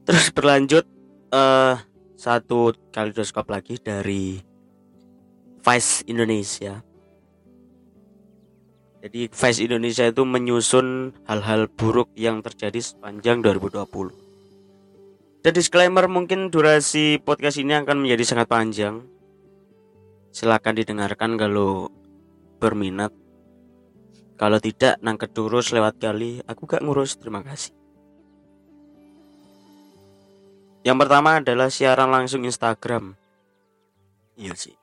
Terus 0.10 0.34
berlanjut 0.34 0.90
eh 1.30 1.78
satu 2.18 2.74
kaleidoskop 2.90 3.48
lagi 3.52 3.80
dari 3.80 4.53
Vice 5.64 6.04
Indonesia. 6.12 6.84
Jadi 9.00 9.32
Vice 9.32 9.62
Indonesia 9.64 10.04
itu 10.04 10.28
menyusun 10.28 11.16
hal-hal 11.24 11.72
buruk 11.72 12.12
yang 12.20 12.44
terjadi 12.44 12.84
sepanjang 12.84 13.40
2020. 13.40 14.12
Dan 15.44 15.52
disclaimer 15.56 16.08
mungkin 16.12 16.52
durasi 16.52 17.20
podcast 17.24 17.60
ini 17.60 17.80
akan 17.80 18.04
menjadi 18.04 18.24
sangat 18.28 18.48
panjang. 18.52 19.08
Silakan 20.36 20.76
didengarkan 20.76 21.40
kalau 21.40 21.88
berminat. 22.60 23.16
Kalau 24.36 24.60
tidak 24.60 25.00
nangket 25.00 25.32
terus 25.32 25.72
lewat 25.72 25.96
kali, 26.00 26.44
aku 26.44 26.68
gak 26.68 26.84
ngurus. 26.84 27.16
Terima 27.16 27.40
kasih. 27.40 27.72
Yang 30.84 30.98
pertama 31.08 31.40
adalah 31.40 31.72
siaran 31.72 32.12
langsung 32.12 32.44
Instagram. 32.44 33.16
Iya 34.36 34.52
sih. 34.60 34.83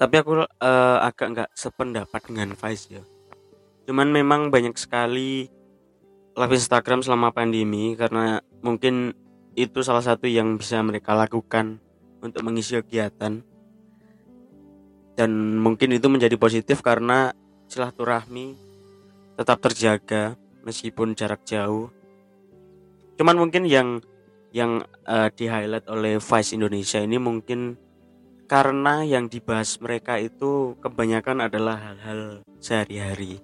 Tapi 0.00 0.14
aku 0.16 0.48
eh, 0.48 0.98
agak 1.04 1.26
nggak 1.36 1.50
sependapat 1.52 2.20
dengan 2.24 2.56
Vice 2.56 2.86
ya. 2.88 3.04
Cuman 3.84 4.08
memang 4.08 4.48
banyak 4.48 4.72
sekali 4.80 5.52
live 6.32 6.56
Instagram 6.56 7.04
selama 7.04 7.36
pandemi 7.36 7.92
karena 8.00 8.40
mungkin 8.64 9.12
itu 9.52 9.84
salah 9.84 10.00
satu 10.00 10.24
yang 10.24 10.56
bisa 10.56 10.80
mereka 10.80 11.12
lakukan 11.12 11.76
untuk 12.24 12.40
mengisi 12.48 12.80
kegiatan. 12.80 13.44
Dan 15.20 15.60
mungkin 15.60 15.92
itu 15.92 16.08
menjadi 16.08 16.40
positif 16.40 16.80
karena 16.80 17.36
silaturahmi 17.68 18.56
tetap 19.36 19.60
terjaga 19.60 20.32
meskipun 20.64 21.12
jarak 21.12 21.44
jauh. 21.44 21.92
Cuman 23.20 23.36
mungkin 23.36 23.68
yang 23.68 24.00
yang 24.48 24.80
eh, 25.04 25.28
di 25.36 25.44
highlight 25.44 25.84
oleh 25.92 26.16
Vice 26.16 26.56
Indonesia 26.56 27.04
ini 27.04 27.20
mungkin 27.20 27.76
karena 28.50 29.06
yang 29.06 29.30
dibahas 29.30 29.78
mereka 29.78 30.18
itu 30.18 30.74
kebanyakan 30.82 31.46
adalah 31.46 31.78
hal-hal 31.78 32.42
sehari-hari. 32.58 33.38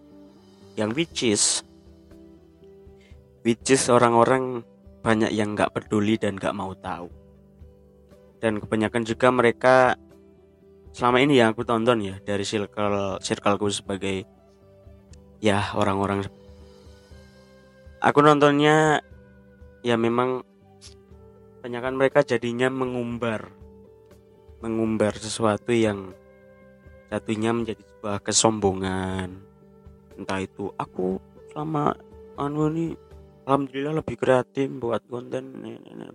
Yang 0.75 0.91
which 0.99 1.21
is 1.23 1.43
which 3.47 3.71
is 3.71 3.87
orang-orang 3.87 4.67
banyak 5.07 5.31
yang 5.31 5.55
nggak 5.55 5.71
peduli 5.71 6.19
dan 6.19 6.35
nggak 6.35 6.59
mau 6.59 6.75
tahu. 6.75 7.07
Dan 8.43 8.59
kebanyakan 8.59 9.07
juga 9.07 9.31
mereka 9.31 9.95
selama 10.91 11.23
ini 11.23 11.39
yang 11.39 11.55
aku 11.55 11.63
tonton 11.63 12.03
ya 12.03 12.19
dari 12.27 12.43
circle 12.43 13.23
circleku 13.23 13.71
sebagai 13.71 14.27
ya 15.39 15.71
orang-orang. 15.79 16.27
Aku 18.03 18.27
nontonnya 18.27 19.07
ya 19.87 19.95
memang 19.95 20.43
kebanyakan 21.63 21.95
mereka 21.95 22.27
jadinya 22.27 22.67
mengumbar 22.67 23.56
mengumbar 24.67 25.15
sesuatu 25.15 25.71
yang 25.71 26.11
jatuhnya 27.07 27.55
menjadi 27.55 27.79
sebuah 27.87 28.19
kesombongan. 28.19 29.39
Entah 30.19 30.43
itu 30.43 30.75
aku 30.75 31.23
selama 31.55 31.95
anu 32.35 32.67
ini 32.75 32.99
alhamdulillah 33.47 34.03
lebih 34.03 34.19
kreatif 34.19 34.67
buat 34.83 35.07
konten 35.07 35.63
ini, 35.63 35.79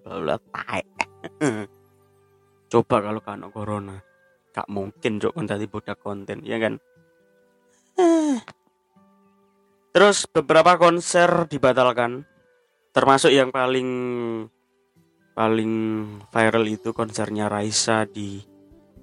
coba 2.71 2.95
kalau 2.99 3.21
kena 3.23 3.47
corona 3.47 3.95
gak 4.51 4.67
mungkin 4.67 5.15
cok 5.23 5.35
tadi 5.47 5.65
budak 5.71 5.97
konten 6.03 6.43
ya 6.43 6.59
kan? 6.59 6.75
Terus 9.95 10.27
beberapa 10.27 10.75
konser 10.75 11.47
dibatalkan 11.47 12.27
termasuk 12.91 13.31
yang 13.31 13.47
paling 13.55 13.87
paling 15.31 15.73
viral 16.29 16.65
itu 16.67 16.91
konsernya 16.91 17.47
Raisa 17.47 18.03
di 18.07 18.43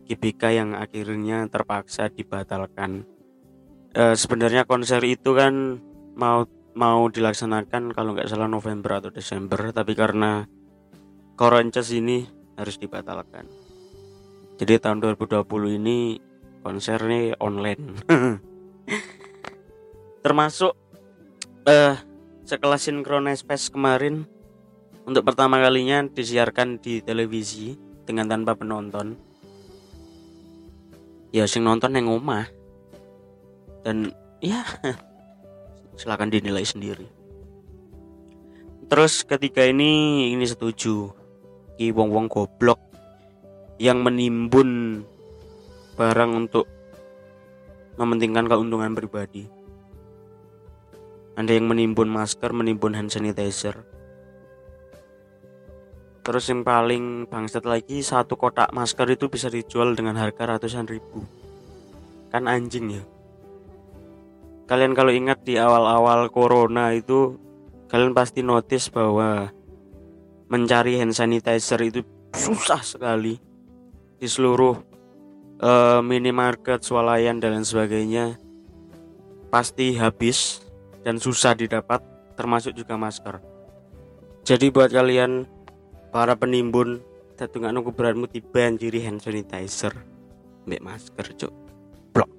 GBK 0.09 0.43
yang 0.57 0.71
akhirnya 0.73 1.45
terpaksa 1.53 2.09
dibatalkan. 2.09 3.05
E, 3.93 4.17
sebenarnya 4.17 4.65
konser 4.65 5.05
itu 5.05 5.37
kan 5.37 5.77
mau 6.17 6.49
mau 6.79 7.11
dilaksanakan 7.11 7.93
kalau 7.93 8.15
nggak 8.15 8.31
salah 8.31 8.49
November 8.49 9.03
atau 9.03 9.11
Desember, 9.13 9.75
tapi 9.75 9.93
karena 9.93 10.47
Koronces 11.35 11.93
ini 11.93 12.25
harus 12.57 12.81
dibatalkan. 12.81 13.47
Jadi 14.59 14.75
tahun 14.83 14.99
2020 15.03 15.79
ini 15.79 16.19
konsernya 16.67 17.39
online. 17.39 17.85
Termasuk 20.25 20.73
eh 21.69 21.95
sekelas 22.49 22.89
Synchronize 22.89 23.45
Fest 23.45 23.71
kemarin 23.71 24.25
untuk 25.09 25.25
pertama 25.25 25.57
kalinya 25.57 26.05
disiarkan 26.05 26.85
di 26.85 27.01
televisi 27.01 27.73
dengan 28.05 28.29
tanpa 28.29 28.53
penonton. 28.53 29.17
Ya 31.33 31.49
sing 31.49 31.65
nonton 31.65 31.97
yang 31.97 32.13
omah. 32.13 32.45
Dan 33.81 34.13
ya 34.45 34.69
silakan 35.99 36.29
dinilai 36.29 36.61
sendiri. 36.61 37.09
Terus 38.93 39.25
ketika 39.25 39.65
ini 39.65 40.29
ini 40.37 40.45
setuju. 40.45 41.17
Ki 41.81 41.89
wong 41.89 42.13
wong 42.13 42.27
goblok 42.29 42.77
yang 43.81 44.05
menimbun 44.05 45.01
barang 45.97 46.33
untuk 46.37 46.69
mementingkan 47.97 48.45
keuntungan 48.45 48.93
pribadi. 48.93 49.49
Ada 51.33 51.57
yang 51.57 51.65
menimbun 51.65 52.13
masker 52.13 52.53
menimbun 52.53 52.93
hand 52.93 53.09
sanitizer 53.09 53.98
Terus 56.29 56.45
yang 56.53 56.61
paling 56.61 57.25
bangsat 57.25 57.65
lagi 57.65 58.05
satu 58.05 58.37
kotak 58.37 58.69
masker 58.77 59.09
itu 59.17 59.33
bisa 59.33 59.49
dijual 59.49 59.97
dengan 59.97 60.13
harga 60.21 60.45
ratusan 60.45 60.85
ribu. 60.85 61.25
Kan 62.29 62.45
anjing 62.45 63.01
ya. 63.01 63.05
Kalian 64.69 64.93
kalau 64.93 65.09
ingat 65.09 65.41
di 65.49 65.57
awal-awal 65.57 66.29
corona 66.29 66.93
itu 66.93 67.41
kalian 67.89 68.13
pasti 68.13 68.45
notice 68.45 68.93
bahwa 68.93 69.49
mencari 70.53 71.01
hand 71.01 71.17
sanitizer 71.17 71.81
itu 71.81 72.05
susah 72.37 72.85
sekali 72.85 73.41
di 74.21 74.29
seluruh 74.29 74.77
uh, 75.65 76.05
minimarket, 76.05 76.85
swalayan 76.85 77.41
dan 77.41 77.57
lain 77.57 77.65
sebagainya 77.65 78.37
pasti 79.49 79.97
habis 79.97 80.61
dan 81.01 81.17
susah 81.17 81.57
didapat 81.57 82.05
termasuk 82.37 82.77
juga 82.77 83.01
masker. 83.01 83.41
Jadi 84.45 84.69
buat 84.69 84.93
kalian 84.93 85.57
para 86.11 86.35
penimbun 86.35 87.01
datungan 87.39 87.73
nunggu 87.77 87.95
beratmu 87.95 88.27
dibanjiri 88.27 89.05
hand 89.05 89.23
sanitizer 89.23 89.95
mbak 90.67 90.83
masker 90.83 91.27
cuk 91.39 91.55
blok 92.13 92.31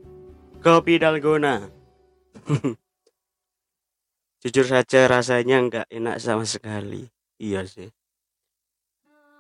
Kopi 0.60 1.00
dalgona. 1.00 1.72
Jujur 4.44 4.68
saja 4.68 5.08
rasanya 5.08 5.64
nggak 5.64 5.88
enak 5.88 6.20
sama 6.20 6.44
sekali. 6.44 7.08
Iya 7.40 7.64
sih. 7.64 7.88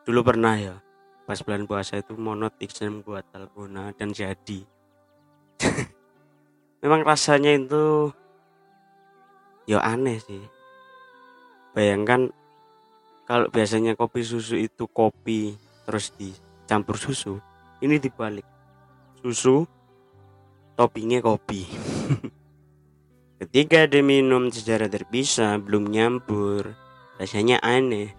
Dulu 0.08 0.24
pernah 0.24 0.56
ya, 0.56 0.80
pas 1.28 1.44
bulan 1.44 1.68
puasa 1.68 2.00
itu 2.00 2.16
monot 2.16 2.56
iksan 2.64 3.04
buat 3.04 3.28
dalgona 3.36 3.92
dan 4.00 4.16
jadi. 4.16 4.64
Memang 6.88 7.04
rasanya 7.04 7.52
itu 7.52 8.16
ya 9.68 9.84
aneh 9.84 10.24
sih. 10.24 10.40
Bayangkan 11.76 12.32
kalau 13.30 13.46
biasanya 13.54 13.94
kopi 13.94 14.26
susu 14.26 14.58
itu 14.58 14.90
kopi 14.90 15.54
terus 15.86 16.10
dicampur 16.18 16.98
susu, 16.98 17.38
ini 17.78 18.02
dibalik. 18.02 18.46
Susu 19.22 19.70
toppingnya 20.74 21.22
kopi. 21.22 21.70
Ketika 23.40 23.86
diminum 23.86 24.50
secara 24.50 24.90
terpisah 24.90 25.62
belum 25.62 25.94
nyampur, 25.94 26.74
rasanya 27.22 27.62
aneh. 27.62 28.18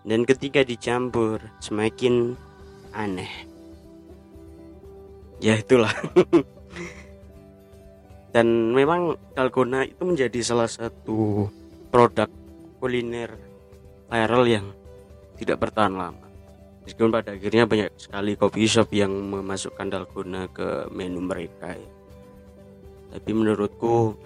Dan 0.00 0.24
ketika 0.24 0.64
dicampur 0.64 1.44
semakin 1.60 2.32
aneh. 2.96 3.28
Ya 5.44 5.60
itulah. 5.60 5.92
Dan 8.34 8.72
memang 8.72 9.20
dalgona 9.36 9.84
itu 9.84 10.00
menjadi 10.08 10.40
salah 10.40 10.72
satu 10.72 11.52
produk 11.92 12.32
kuliner 12.80 13.49
viral 14.10 14.44
yang 14.50 14.66
tidak 15.38 15.62
bertahan 15.62 15.94
lama. 15.94 16.26
Meskipun 16.84 17.14
pada 17.14 17.38
akhirnya 17.38 17.64
banyak 17.70 17.94
sekali 17.94 18.34
coffee 18.34 18.66
shop 18.66 18.90
yang 18.90 19.14
memasukkan 19.14 19.86
dalgona 19.86 20.50
ke 20.50 20.90
menu 20.90 21.22
mereka. 21.22 21.70
Ya. 21.70 21.90
Tapi 23.14 23.30
menurutku 23.30 24.18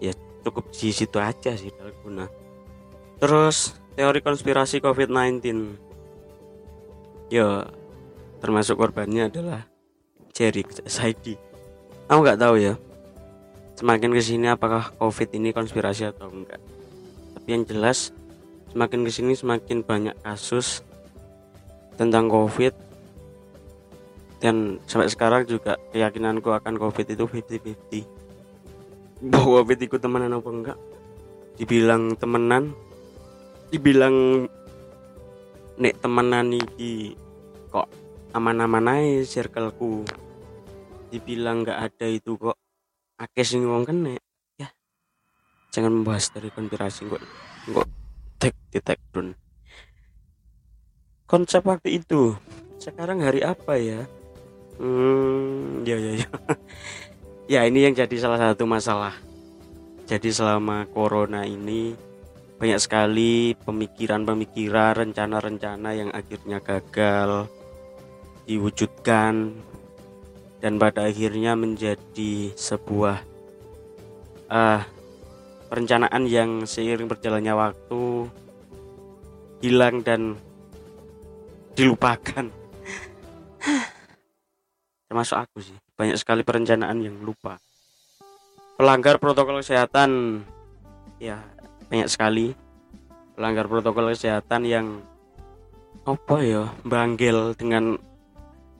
ya 0.00 0.16
cukup 0.42 0.72
di 0.72 0.90
situ 0.90 1.20
aja 1.20 1.52
sih 1.52 1.68
dalgona. 1.76 2.26
Terus 3.20 3.76
teori 3.94 4.24
konspirasi 4.24 4.80
COVID-19. 4.80 5.44
Ya 7.28 7.68
termasuk 8.40 8.80
korbannya 8.80 9.28
adalah 9.28 9.68
Jerry 10.32 10.64
Saidi. 10.88 11.36
Aku 12.08 12.24
nggak 12.24 12.40
tahu 12.40 12.56
ya. 12.58 12.74
Semakin 13.76 14.12
ke 14.12 14.22
sini 14.24 14.48
apakah 14.48 14.92
COVID 14.96 15.28
ini 15.36 15.52
konspirasi 15.52 16.08
atau 16.12 16.28
enggak. 16.32 16.60
Tapi 17.42 17.58
yang 17.58 17.66
jelas 17.66 18.14
semakin 18.70 19.02
ke 19.02 19.10
sini 19.10 19.34
semakin 19.34 19.82
banyak 19.82 20.14
kasus 20.22 20.86
tentang 21.98 22.30
COVID. 22.30 22.70
Dan 24.38 24.78
sampai 24.86 25.10
sekarang 25.10 25.42
juga 25.50 25.74
keyakinanku 25.90 26.54
akan 26.54 26.78
COVID 26.78 27.18
itu 27.18 27.26
50-50 27.26 29.26
bahwa 29.26 29.58
COVID 29.58 29.78
ikut 29.90 29.98
temenan 29.98 30.38
apa 30.38 30.50
enggak? 30.54 30.78
Dibilang 31.58 32.14
temenan 32.14 32.70
dibilang 33.74 34.46
nek 35.82 35.98
temenan 35.98 36.54
iki 36.54 37.18
kok 37.74 37.90
aman-aman 38.38 39.02
aja 39.02 39.26
circleku. 39.26 40.06
Dibilang 41.10 41.66
nggak 41.66 41.90
ada 41.90 42.06
itu 42.06 42.38
kok 42.38 42.54
akeh 43.18 43.42
sing 43.42 43.66
wong 43.66 43.82
ya 43.82 44.14
jangan 45.72 45.90
membahas 45.90 46.28
dari 46.28 46.52
konspirasi 46.52 47.08
kok 47.08 47.22
kok 47.72 47.88
tek 48.36 48.54
di 48.68 48.78
down. 48.84 49.32
Konsep 51.24 51.64
waktu 51.64 51.96
itu 51.96 52.36
sekarang 52.76 53.24
hari 53.24 53.40
apa 53.40 53.80
ya? 53.80 54.04
Hmm 54.76 55.80
ya 55.88 55.96
ya 55.96 56.12
ya. 56.22 56.28
Ya 57.50 57.66
ini 57.66 57.84
yang 57.84 57.92
jadi 57.92 58.16
salah 58.16 58.38
satu 58.38 58.64
masalah. 58.64 59.12
Jadi 60.06 60.30
selama 60.30 60.86
corona 60.88 61.42
ini 61.42 61.92
banyak 62.56 62.78
sekali 62.78 63.58
pemikiran-pemikiran 63.66 64.94
rencana-rencana 65.04 65.90
yang 65.92 66.08
akhirnya 66.14 66.62
gagal 66.62 67.50
diwujudkan 68.46 69.58
dan 70.62 70.78
pada 70.78 71.10
akhirnya 71.10 71.58
menjadi 71.58 72.54
sebuah 72.54 73.18
uh, 74.46 74.82
perencanaan 75.72 76.28
yang 76.28 76.68
seiring 76.68 77.08
berjalannya 77.08 77.56
waktu 77.56 78.28
hilang 79.64 80.04
dan 80.04 80.36
dilupakan. 81.72 82.52
Termasuk 85.08 85.36
aku 85.40 85.64
sih. 85.64 85.72
Banyak 85.96 86.20
sekali 86.20 86.44
perencanaan 86.44 87.00
yang 87.00 87.16
lupa. 87.24 87.56
Pelanggar 88.76 89.16
protokol 89.16 89.64
kesehatan 89.64 90.44
ya 91.16 91.40
banyak 91.88 92.12
sekali. 92.12 92.52
Pelanggar 93.32 93.64
protokol 93.64 94.12
kesehatan 94.12 94.68
yang 94.68 95.00
apa 96.04 96.36
ya 96.44 96.68
banggel 96.84 97.56
dengan 97.56 97.96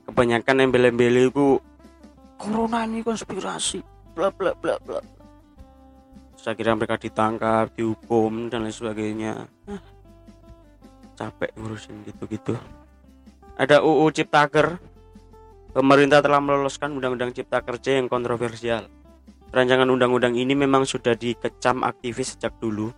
kebanyakan 0.05 0.69
embel-embel 0.69 1.31
itu 1.31 1.57
corona 2.35 2.83
ini 2.83 2.99
konspirasi 2.99 3.79
bla 4.11 4.27
bla 4.27 4.51
bla 4.59 4.75
bla 4.83 4.99
saya 6.43 6.59
kira 6.59 6.75
mereka 6.75 6.99
ditangkap 6.99 7.71
dihukum 7.71 8.51
dan 8.51 8.67
lain 8.67 8.75
sebagainya. 8.75 9.47
Ah, 9.63 9.79
capek 11.15 11.55
ngurusin 11.55 12.03
gitu-gitu. 12.03 12.59
Ada 13.55 13.79
UU 13.79 14.11
Ciptaker 14.11 14.75
pemerintah 15.71 16.19
telah 16.19 16.43
meloloskan 16.43 16.99
undang-undang 16.99 17.31
cipta 17.31 17.63
kerja 17.63 17.95
yang 17.95 18.11
kontroversial. 18.11 18.91
Rancangan 19.55 19.87
undang-undang 19.87 20.35
ini 20.35 20.51
memang 20.51 20.83
sudah 20.83 21.15
dikecam 21.15 21.79
aktivis 21.87 22.35
sejak 22.35 22.59
dulu. 22.59 22.91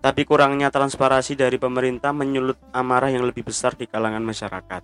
Tapi 0.00 0.24
kurangnya 0.24 0.72
transparansi 0.72 1.36
dari 1.36 1.60
pemerintah 1.60 2.16
menyulut 2.16 2.56
amarah 2.72 3.12
yang 3.12 3.28
lebih 3.28 3.44
besar 3.44 3.76
di 3.76 3.84
kalangan 3.84 4.24
masyarakat. 4.24 4.82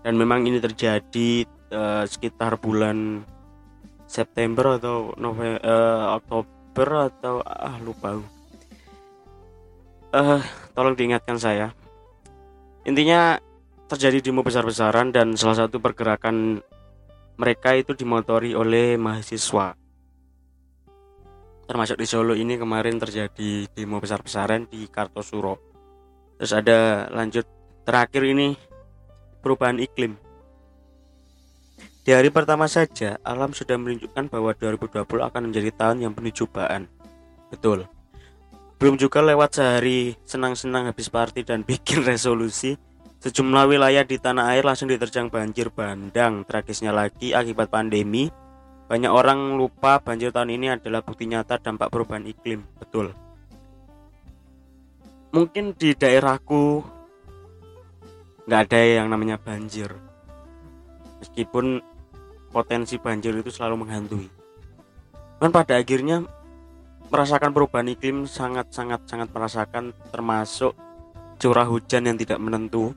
Dan 0.00 0.14
memang 0.16 0.48
ini 0.48 0.62
terjadi 0.62 1.44
uh, 1.74 2.08
sekitar 2.08 2.56
bulan 2.56 3.20
September 4.08 4.80
atau 4.80 5.12
November 5.20 5.60
uh, 5.60 6.16
Oktober 6.16 6.61
atau 6.72 7.44
ah 7.44 7.76
lupa 7.84 8.16
uh, 10.16 10.42
tolong 10.76 10.94
diingatkan 10.94 11.40
saya. 11.40 11.72
Intinya 12.84 13.38
terjadi 13.88 14.24
demo 14.24 14.40
besar-besaran 14.44 15.12
dan 15.12 15.36
salah 15.36 15.66
satu 15.66 15.80
pergerakan 15.80 16.60
mereka 17.36 17.76
itu 17.76 17.92
dimotori 17.96 18.56
oleh 18.56 18.96
mahasiswa. 18.96 19.76
Termasuk 21.68 21.96
di 21.96 22.06
Solo 22.08 22.36
ini 22.36 22.60
kemarin 22.60 23.00
terjadi 23.00 23.68
demo 23.72 24.00
besar-besaran 24.02 24.68
di 24.68 24.84
Kartosuro. 24.88 25.56
Terus 26.36 26.52
ada 26.52 27.06
lanjut 27.08 27.46
terakhir 27.86 28.22
ini 28.26 28.52
perubahan 29.40 29.78
iklim 29.78 30.31
di 32.02 32.10
hari 32.10 32.34
pertama 32.34 32.66
saja, 32.66 33.22
alam 33.22 33.54
sudah 33.54 33.78
menunjukkan 33.78 34.26
bahwa 34.26 34.50
2020 34.58 35.06
akan 35.06 35.42
menjadi 35.46 35.70
tahun 35.70 36.02
yang 36.02 36.12
penuh 36.12 36.34
cobaan. 36.34 36.90
Betul. 37.46 37.86
Belum 38.82 38.98
juga 38.98 39.22
lewat 39.22 39.62
sehari 39.62 40.18
senang-senang 40.26 40.90
habis 40.90 41.06
party 41.06 41.46
dan 41.46 41.62
bikin 41.70 42.02
resolusi, 42.02 42.74
sejumlah 43.22 43.70
wilayah 43.70 44.02
di 44.02 44.18
tanah 44.18 44.50
air 44.50 44.66
langsung 44.66 44.90
diterjang 44.90 45.30
banjir 45.30 45.70
bandang. 45.70 46.42
Tragisnya 46.42 46.90
lagi, 46.90 47.30
akibat 47.30 47.70
pandemi, 47.70 48.26
banyak 48.90 49.08
orang 49.14 49.54
lupa 49.54 50.02
banjir 50.02 50.34
tahun 50.34 50.58
ini 50.58 50.74
adalah 50.74 51.06
bukti 51.06 51.30
nyata 51.30 51.62
dampak 51.62 51.86
perubahan 51.86 52.26
iklim. 52.26 52.66
Betul. 52.82 53.14
Mungkin 55.30 55.78
di 55.78 55.94
daerahku 55.94 56.82
nggak 58.50 58.60
ada 58.66 58.80
yang 58.82 59.06
namanya 59.06 59.38
banjir. 59.38 59.94
Meskipun 61.22 61.91
potensi 62.52 63.00
banjir 63.00 63.32
itu 63.32 63.48
selalu 63.48 63.82
menghantui. 63.82 64.28
Dan 65.40 65.50
pada 65.50 65.80
akhirnya 65.80 66.22
merasakan 67.08 67.50
perubahan 67.50 67.90
iklim 67.90 68.28
sangat 68.28 68.70
sangat 68.70 69.02
sangat 69.08 69.28
merasakan 69.32 69.90
termasuk 70.12 70.76
curah 71.40 71.66
hujan 71.66 72.06
yang 72.06 72.16
tidak 72.20 72.38
menentu. 72.38 72.94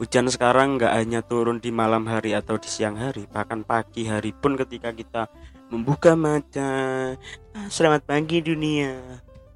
Hujan 0.00 0.26
sekarang 0.26 0.80
nggak 0.80 0.92
hanya 0.98 1.20
turun 1.22 1.62
di 1.62 1.70
malam 1.70 2.08
hari 2.10 2.34
atau 2.34 2.58
di 2.58 2.66
siang 2.66 2.98
hari, 2.98 3.28
bahkan 3.30 3.62
pagi 3.62 4.08
hari 4.08 4.34
pun 4.34 4.58
ketika 4.58 4.90
kita 4.90 5.30
membuka 5.70 6.18
mata, 6.18 7.14
ah, 7.54 7.68
selamat 7.70 8.02
pagi 8.02 8.42
dunia, 8.42 8.98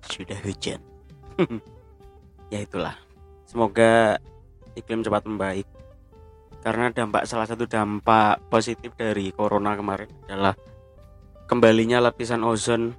sudah 0.06 0.38
hujan. 0.46 0.78
ya 2.54 2.62
itulah. 2.62 2.94
Semoga 3.44 4.22
iklim 4.78 5.02
cepat 5.02 5.26
membaik 5.26 5.66
karena 6.66 6.90
dampak 6.90 7.30
salah 7.30 7.46
satu 7.46 7.70
dampak 7.70 8.42
positif 8.50 8.90
dari 8.98 9.30
corona 9.30 9.78
kemarin 9.78 10.10
adalah 10.26 10.58
kembalinya 11.46 12.02
lapisan 12.02 12.42
ozon 12.42 12.90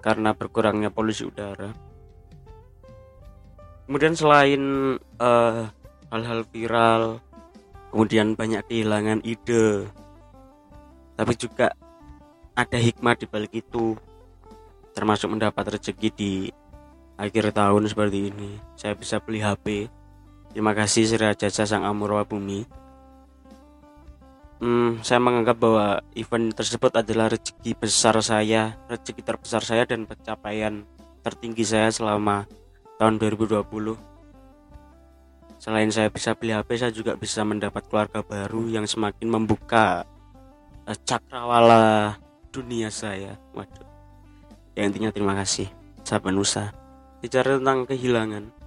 karena 0.00 0.32
berkurangnya 0.32 0.88
polusi 0.88 1.28
udara. 1.28 1.68
Kemudian 3.84 4.16
selain 4.16 4.96
hal 5.20 5.68
hal-hal 6.08 6.48
viral, 6.48 7.20
kemudian 7.92 8.32
banyak 8.32 8.64
kehilangan 8.64 9.20
ide 9.20 9.84
tapi 11.18 11.34
juga 11.34 11.74
ada 12.54 12.78
hikmah 12.78 13.18
di 13.18 13.26
balik 13.26 13.52
itu 13.58 13.98
termasuk 14.94 15.34
mendapat 15.34 15.76
rezeki 15.76 16.08
di 16.14 16.32
akhir 17.18 17.50
tahun 17.50 17.90
seperti 17.90 18.30
ini 18.30 18.56
saya 18.78 18.94
bisa 18.94 19.18
beli 19.18 19.42
HP 19.42 19.90
terima 20.52 20.72
kasih 20.76 21.04
Sri 21.08 21.26
Jasa 21.36 21.64
Sang 21.64 21.84
Amurwa 21.84 22.24
Bumi. 22.24 22.64
Hmm, 24.58 24.98
saya 25.06 25.22
menganggap 25.22 25.54
bahwa 25.54 26.02
event 26.18 26.50
tersebut 26.50 26.90
adalah 26.90 27.30
rezeki 27.30 27.78
besar 27.78 28.18
saya 28.18 28.74
rezeki 28.90 29.22
terbesar 29.22 29.62
saya 29.62 29.86
dan 29.86 30.02
pencapaian 30.02 30.82
tertinggi 31.22 31.62
saya 31.62 31.94
selama 31.94 32.42
tahun 32.98 33.22
2020 33.22 33.62
selain 35.62 35.90
saya 35.94 36.10
bisa 36.10 36.34
beli 36.34 36.54
HP 36.54 36.74
saya 36.74 36.90
juga 36.90 37.14
bisa 37.14 37.46
mendapat 37.46 37.86
keluarga 37.86 38.18
baru 38.22 38.66
yang 38.66 38.82
semakin 38.82 39.30
membuka 39.30 40.02
uh, 40.86 40.98
cakrawala 41.06 42.18
dunia 42.50 42.90
saya. 42.90 43.38
Waduh. 43.54 43.86
Ya 44.74 44.86
intinya 44.86 45.14
terima 45.14 45.38
kasih 45.38 45.70
sahabat 46.06 46.34
Nusa. 46.34 46.74
Bicara 47.22 47.58
tentang 47.62 47.86
kehilangan 47.86 48.57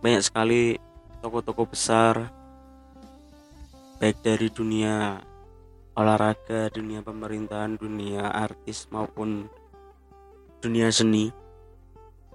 banyak 0.00 0.22
sekali 0.24 0.80
toko-toko 1.20 1.68
besar 1.68 2.32
baik 4.00 4.24
dari 4.24 4.48
dunia 4.48 5.20
olahraga, 5.92 6.72
dunia 6.72 7.04
pemerintahan, 7.04 7.76
dunia 7.76 8.32
artis 8.32 8.88
maupun 8.88 9.44
dunia 10.64 10.88
seni 10.88 11.28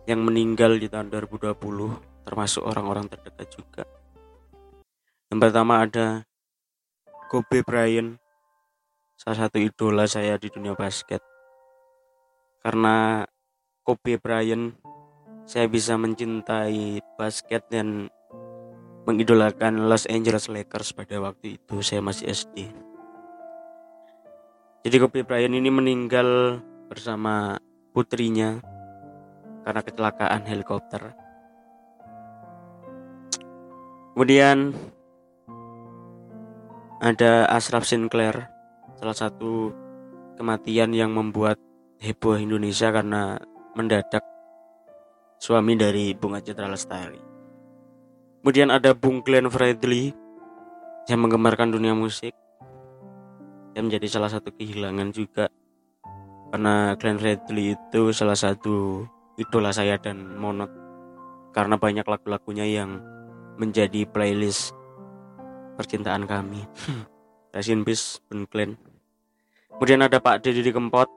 yang 0.05 0.21
meninggal 0.21 0.77
di 0.77 0.85
tahun 0.85 1.09
2020 1.09 1.57
termasuk 2.21 2.61
orang-orang 2.61 3.09
terdekat 3.09 3.49
juga. 3.49 3.83
Yang 5.33 5.39
pertama 5.41 5.81
ada 5.81 6.21
Kobe 7.33 7.65
Bryant, 7.65 8.21
salah 9.17 9.49
satu 9.49 9.57
idola 9.57 10.05
saya 10.05 10.37
di 10.37 10.53
dunia 10.53 10.77
basket. 10.77 11.25
Karena 12.61 13.25
Kobe 13.81 14.21
Bryant 14.21 14.84
saya 15.45 15.69
bisa 15.69 15.93
mencintai 15.93 17.05
basket 17.21 17.69
dan 17.69 18.09
mengidolakan 19.05 19.85
Los 19.85 20.09
Angeles 20.09 20.49
Lakers 20.49 20.97
pada 20.97 21.21
waktu 21.21 21.61
itu 21.61 21.85
saya 21.85 22.01
masih 22.01 22.33
SD. 22.33 22.65
Jadi 24.85 24.95
Kobe 24.97 25.21
Bryant 25.21 25.53
ini 25.53 25.69
meninggal 25.69 26.61
bersama 26.89 27.57
putrinya 27.93 28.57
karena 29.65 29.81
kecelakaan 29.81 30.45
helikopter. 30.45 31.13
Kemudian 34.13 34.73
ada 37.01 37.49
Ashraf 37.49 37.85
Sinclair, 37.85 38.49
salah 38.97 39.17
satu 39.17 39.73
kematian 40.37 40.93
yang 40.93 41.13
membuat 41.13 41.61
heboh 42.01 42.37
Indonesia 42.37 42.89
karena 42.89 43.37
mendadak 43.73 44.34
suami 45.39 45.75
dari 45.75 46.15
Bunga 46.15 46.41
Citra 46.41 46.69
Lestari. 46.69 47.19
Kemudian 48.41 48.69
ada 48.69 48.93
Bung 48.93 49.25
Glenn 49.25 49.49
Fredly 49.49 50.13
yang 51.09 51.19
menggemarkan 51.25 51.73
dunia 51.73 51.97
musik. 51.97 52.33
Yang 53.75 53.83
menjadi 53.91 54.07
salah 54.07 54.31
satu 54.31 54.55
kehilangan 54.55 55.11
juga 55.11 55.51
karena 56.55 56.95
Glenn 56.95 57.19
Fredly 57.19 57.75
itu 57.75 58.15
salah 58.15 58.37
satu 58.37 59.03
idola 59.35 59.75
saya 59.75 59.99
dan 59.99 60.39
monot 60.39 60.71
karena 61.51 61.75
banyak 61.75 62.07
lagu-lagunya 62.07 62.63
yang 62.63 63.03
menjadi 63.59 64.07
playlist 64.07 64.71
percintaan 65.75 66.23
kami. 66.23 66.63
Rest 67.55 67.71
in 67.71 67.83
peace, 67.83 68.19
Bung 68.27 68.47
Glenn. 68.47 68.79
Kemudian 69.75 70.03
ada 70.03 70.19
Pak 70.23 70.43
Deddy 70.43 70.71
Kempot 70.71 71.07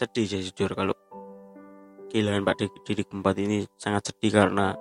sedih 0.00 0.24
saya 0.24 0.42
jujur. 0.48 0.72
Kalau 0.72 0.96
kehilangan 2.08 2.48
Pak 2.48 2.56
Didi 2.88 3.04
Kempot 3.04 3.36
ini 3.36 3.68
sangat 3.76 4.08
sedih 4.08 4.32
karena 4.32 4.72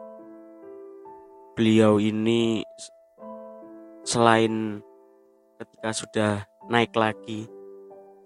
beliau 1.60 2.00
ini 2.00 2.64
selain 4.08 4.80
ketika 5.60 5.90
sudah 5.92 6.32
naik 6.72 6.96
lagi 6.96 7.52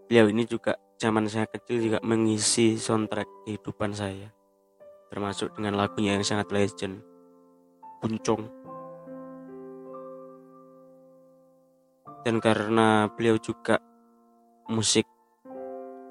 beliau 0.06 0.30
ini 0.30 0.46
juga 0.46 0.78
zaman 1.02 1.26
saya 1.26 1.50
kecil 1.50 1.82
juga 1.82 2.00
mengisi 2.06 2.78
soundtrack 2.78 3.26
kehidupan 3.50 3.90
saya 3.98 4.30
termasuk 5.10 5.50
dengan 5.58 5.82
lagunya 5.82 6.14
yang 6.14 6.22
sangat 6.22 6.54
legend 6.54 7.02
Puncung. 8.04 8.52
Dan 12.28 12.44
karena 12.44 13.08
beliau 13.08 13.40
juga 13.40 13.80
musik 14.68 15.08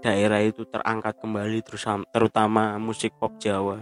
daerah 0.03 0.43
itu 0.43 0.67
terangkat 0.67 1.17
kembali 1.23 1.63
terutama 2.11 2.77
musik 2.83 3.15
pop 3.17 3.39
Jawa. 3.39 3.81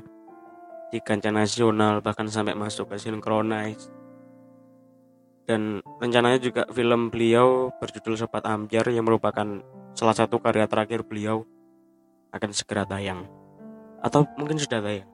Di 0.92 1.00
kancah 1.00 1.32
nasional 1.32 2.04
bahkan 2.04 2.28
sampai 2.28 2.52
masuk 2.52 2.92
ke 2.92 3.00
sinkronize 3.00 3.88
dan 5.50 5.82
rencananya 5.98 6.38
juga 6.38 6.62
film 6.70 7.10
beliau 7.10 7.74
berjudul 7.82 8.14
Sobat 8.14 8.46
Amjar 8.46 8.86
yang 8.94 9.02
merupakan 9.02 9.58
salah 9.98 10.14
satu 10.14 10.38
karya 10.38 10.70
terakhir 10.70 11.02
beliau 11.02 11.42
akan 12.30 12.50
segera 12.54 12.86
tayang. 12.86 13.26
Atau 13.98 14.30
mungkin 14.38 14.62
sudah 14.62 14.78
tayang. 14.78 15.10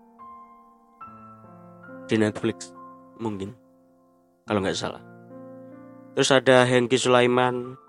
Di 2.05 2.21
Netflix 2.21 2.69
mungkin. 3.17 3.57
Kalau 4.45 4.61
nggak 4.61 4.77
salah. 4.77 5.01
Terus 6.13 6.29
ada 6.29 6.69
Hengki 6.69 7.01
Sulaiman 7.01 7.81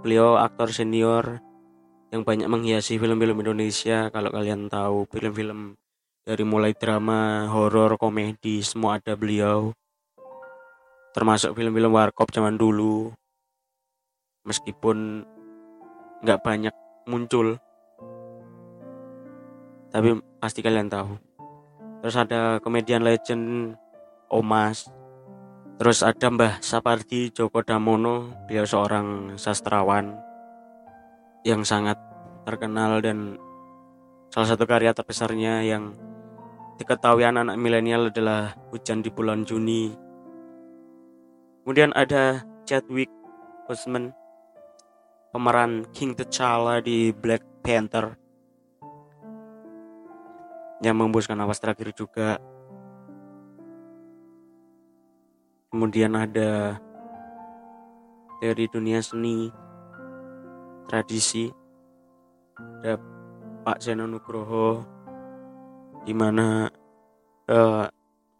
beliau 0.00 0.40
aktor 0.40 0.72
senior 0.72 1.44
yang 2.10 2.26
banyak 2.26 2.50
menghiasi 2.50 2.98
film-film 2.98 3.38
Indonesia. 3.38 4.10
Kalau 4.10 4.30
kalian 4.34 4.66
tahu 4.66 5.06
film-film 5.06 5.78
dari 6.26 6.42
mulai 6.42 6.74
drama, 6.74 7.46
horor, 7.46 7.94
komedi 7.94 8.60
semua 8.66 8.98
ada 8.98 9.14
beliau. 9.14 9.70
Termasuk 11.14 11.54
film-film 11.54 11.94
warkop 11.94 12.30
zaman 12.34 12.58
dulu. 12.58 13.14
Meskipun 14.42 15.22
nggak 16.26 16.42
banyak 16.42 16.74
muncul. 17.06 17.58
Tapi 19.90 20.18
pasti 20.42 20.62
kalian 20.62 20.90
tahu. 20.90 21.14
Terus 22.02 22.16
ada 22.18 22.58
komedian 22.62 23.06
legend 23.06 23.74
Omas. 24.30 24.90
Terus 25.78 26.04
ada 26.04 26.26
Mbah 26.28 26.60
Sapardi 26.60 27.32
Joko 27.32 27.64
Damono 27.64 28.46
beliau 28.46 28.68
seorang 28.68 29.34
sastrawan 29.40 30.29
yang 31.46 31.64
sangat 31.64 31.96
terkenal 32.44 33.00
dan 33.00 33.40
salah 34.28 34.48
satu 34.52 34.68
karya 34.68 34.92
terbesarnya 34.92 35.64
yang 35.64 35.96
diketahui 36.76 37.24
anak-anak 37.24 37.56
milenial 37.60 38.08
adalah 38.08 38.56
Hujan 38.72 39.04
di 39.04 39.12
Bulan 39.12 39.44
Juni. 39.44 39.92
Kemudian 41.60 41.92
ada 41.92 42.40
Chadwick 42.64 43.12
Boseman, 43.68 44.12
pemeran 45.32 45.84
King 45.92 46.16
T'Challa 46.16 46.80
di 46.80 47.12
Black 47.12 47.44
Panther 47.60 48.16
yang 50.80 50.96
membuskan 50.96 51.36
napas 51.36 51.60
terakhir 51.60 51.92
juga. 51.92 52.40
Kemudian 55.70 56.16
ada 56.16 56.80
dari 58.40 58.64
dunia 58.66 59.04
seni 59.04 59.52
tradisi 60.90 61.46
ada 62.82 62.98
Pak 63.62 63.78
Seno 63.78 64.10
Nugroho 64.10 64.82
di 66.02 66.10
mana 66.10 66.66
uh, 67.46 67.86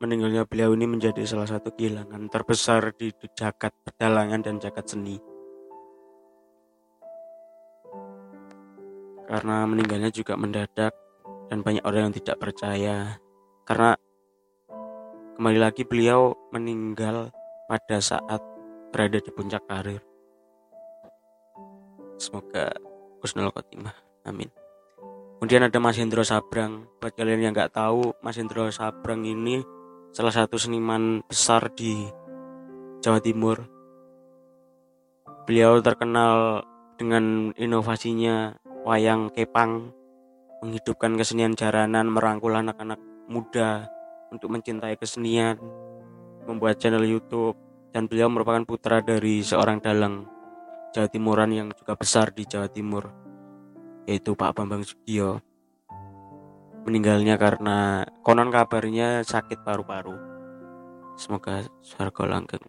meninggalnya 0.02 0.42
beliau 0.50 0.74
ini 0.74 0.90
menjadi 0.90 1.22
salah 1.22 1.46
satu 1.46 1.70
kehilangan 1.70 2.26
terbesar 2.26 2.90
di 2.98 3.14
jagat 3.38 3.70
pedalangan 3.86 4.42
dan 4.42 4.58
jagat 4.58 4.90
seni. 4.90 5.22
Karena 9.30 9.62
meninggalnya 9.70 10.10
juga 10.10 10.34
mendadak 10.34 10.90
dan 11.46 11.62
banyak 11.62 11.86
orang 11.86 12.10
yang 12.10 12.16
tidak 12.18 12.42
percaya. 12.42 13.14
Karena 13.62 13.94
kembali 15.38 15.58
lagi 15.62 15.86
beliau 15.86 16.34
meninggal 16.50 17.30
pada 17.70 18.02
saat 18.02 18.42
berada 18.90 19.22
di 19.22 19.30
puncak 19.30 19.62
karir 19.70 20.09
Semoga 22.20 22.68
Kusnul 23.24 23.48
Khotimah. 23.48 23.96
Amin. 24.28 24.52
Kemudian 25.40 25.64
ada 25.64 25.80
Mas 25.80 25.96
Hendro 25.96 26.20
Sabrang. 26.20 26.84
Buat 27.00 27.16
kalian 27.16 27.48
yang 27.48 27.56
nggak 27.56 27.72
tahu, 27.72 28.12
Mas 28.20 28.36
Hendro 28.36 28.68
Sabrang 28.68 29.24
ini 29.24 29.64
salah 30.12 30.28
satu 30.28 30.60
seniman 30.60 31.24
besar 31.24 31.72
di 31.72 32.04
Jawa 33.00 33.24
Timur. 33.24 33.64
Beliau 35.48 35.80
terkenal 35.80 36.60
dengan 37.00 37.56
inovasinya 37.56 38.52
wayang 38.84 39.32
kepang, 39.32 39.96
menghidupkan 40.60 41.16
kesenian 41.16 41.56
jaranan, 41.56 42.12
merangkul 42.12 42.52
anak-anak 42.52 43.00
muda 43.32 43.88
untuk 44.28 44.52
mencintai 44.52 45.00
kesenian, 45.00 45.56
membuat 46.44 46.76
channel 46.76 47.08
YouTube, 47.08 47.56
dan 47.96 48.04
beliau 48.04 48.28
merupakan 48.28 48.60
putra 48.68 49.00
dari 49.00 49.40
seorang 49.40 49.80
dalang 49.80 50.28
Jawa 50.90 51.06
Timuran 51.06 51.54
yang 51.54 51.68
juga 51.70 51.94
besar 51.94 52.34
di 52.34 52.42
Jawa 52.42 52.66
Timur, 52.66 53.06
yaitu 54.10 54.34
Pak 54.34 54.58
Bambang 54.58 54.82
Sugio. 54.82 55.38
Meninggalnya 56.82 57.38
karena 57.38 58.02
konon 58.26 58.50
kabarnya 58.50 59.22
sakit 59.22 59.62
paru-paru. 59.62 60.18
Semoga 61.14 61.62
surga 61.78 62.24
langgeng. 62.26 62.66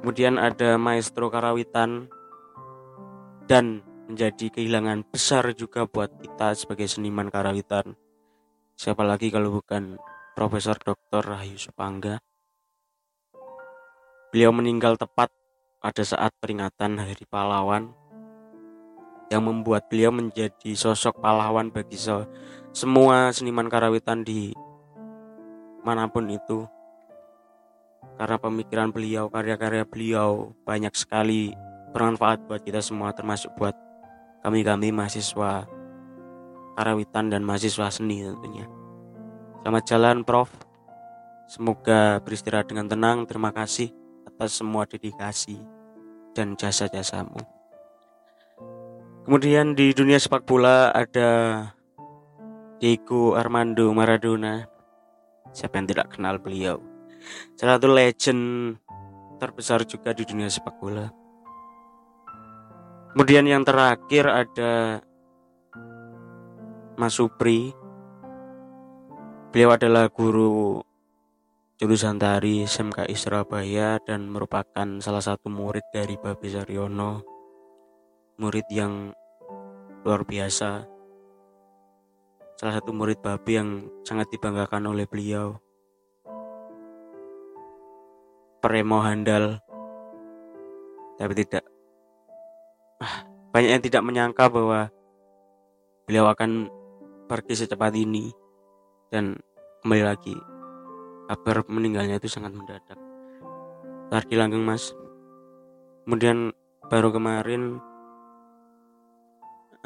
Kemudian 0.00 0.42
ada 0.42 0.74
Maestro 0.80 1.30
Karawitan 1.30 2.08
dan 3.46 3.84
menjadi 4.10 4.50
kehilangan 4.50 5.06
besar 5.06 5.54
juga 5.54 5.86
buat 5.86 6.10
kita 6.18 6.58
sebagai 6.58 6.90
seniman 6.90 7.30
karawitan. 7.30 7.94
Siapa 8.74 9.06
lagi 9.06 9.30
kalau 9.30 9.54
bukan 9.62 10.02
Profesor 10.34 10.74
Dr. 10.74 11.22
Rahayu 11.22 11.54
Supangga. 11.60 12.18
Beliau 14.34 14.50
meninggal 14.50 14.98
tepat 14.98 15.30
pada 15.80 16.04
saat 16.04 16.28
peringatan 16.36 17.00
Hari 17.00 17.24
Pahlawan 17.24 17.88
yang 19.32 19.48
membuat 19.48 19.88
beliau 19.88 20.12
menjadi 20.12 20.76
sosok 20.76 21.24
pahlawan 21.24 21.72
bagi 21.72 21.96
se 21.96 22.12
semua 22.76 23.32
seniman 23.32 23.66
karawitan 23.72 24.20
di 24.20 24.52
mana 25.80 26.04
pun 26.12 26.28
itu 26.28 26.68
karena 28.20 28.36
pemikiran 28.36 28.92
beliau, 28.92 29.32
karya-karya 29.32 29.88
beliau 29.88 30.52
banyak 30.68 30.92
sekali 30.92 31.56
bermanfaat 31.96 32.44
buat 32.44 32.60
kita 32.60 32.84
semua 32.84 33.16
termasuk 33.16 33.48
buat 33.56 33.72
kami-kami 34.44 34.92
mahasiswa 34.92 35.64
karawitan 36.76 37.32
dan 37.32 37.40
mahasiswa 37.40 37.88
seni 37.88 38.20
tentunya. 38.20 38.68
Selamat 39.64 39.84
jalan 39.88 40.16
Prof. 40.28 40.52
Semoga 41.48 42.20
beristirahat 42.20 42.68
dengan 42.68 42.86
tenang. 42.86 43.24
Terima 43.24 43.50
kasih 43.56 43.99
atas 44.40 44.56
semua 44.56 44.88
dedikasi 44.88 45.60
dan 46.32 46.56
jasa-jasamu. 46.56 47.36
Kemudian 49.28 49.76
di 49.76 49.92
dunia 49.92 50.16
sepak 50.16 50.48
bola 50.48 50.88
ada 50.96 51.28
Diego 52.80 53.36
Armando 53.36 53.92
Maradona. 53.92 54.64
Siapa 55.52 55.76
yang 55.76 55.92
tidak 55.92 56.16
kenal 56.16 56.40
beliau? 56.40 56.80
Salah 57.52 57.76
satu 57.76 57.92
legend 57.92 58.80
terbesar 59.36 59.84
juga 59.84 60.16
di 60.16 60.24
dunia 60.24 60.48
sepak 60.48 60.72
bola. 60.80 61.12
Kemudian 63.12 63.44
yang 63.44 63.60
terakhir 63.60 64.24
ada 64.24 65.04
Mas 66.96 67.12
Supri. 67.12 67.76
Beliau 69.52 69.76
adalah 69.76 70.08
guru 70.08 70.80
jurusan 71.80 72.20
tari 72.20 72.68
SMKI 72.68 73.16
Surabaya 73.16 73.96
dan 74.04 74.28
merupakan 74.28 75.00
salah 75.00 75.24
satu 75.24 75.48
murid 75.48 75.80
dari 75.88 76.12
Babi 76.20 76.52
Saryono. 76.52 77.24
Murid 78.36 78.68
yang 78.68 79.16
luar 80.04 80.28
biasa. 80.28 80.84
Salah 82.60 82.74
satu 82.76 82.92
murid 82.92 83.24
Babi 83.24 83.52
yang 83.56 83.88
sangat 84.04 84.28
dibanggakan 84.28 84.92
oleh 84.92 85.08
beliau. 85.08 85.56
Premo 88.60 89.00
handal. 89.00 89.64
Tapi 91.16 91.32
tidak 91.32 91.64
ah, 93.00 93.24
banyak 93.56 93.80
yang 93.80 93.84
tidak 93.88 94.04
menyangka 94.04 94.52
bahwa 94.52 94.92
beliau 96.04 96.28
akan 96.28 96.68
pergi 97.24 97.64
secepat 97.64 97.96
ini 97.96 98.28
dan 99.08 99.40
kembali 99.80 100.04
lagi 100.04 100.49
kabar 101.30 101.62
meninggalnya 101.70 102.18
itu 102.18 102.26
sangat 102.26 102.50
mendadak. 102.50 102.98
Tarki 104.10 104.34
langgeng 104.34 104.66
mas. 104.66 104.90
Kemudian 106.02 106.50
baru 106.90 107.14
kemarin 107.14 107.78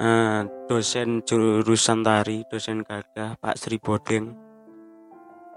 uh, 0.01 0.49
dosen 0.65 1.21
jurusan 1.21 2.01
tari 2.01 2.49
dosen 2.49 2.81
gagah 2.81 3.37
Pak 3.37 3.61
Sri 3.61 3.77
Bodeng 3.77 4.33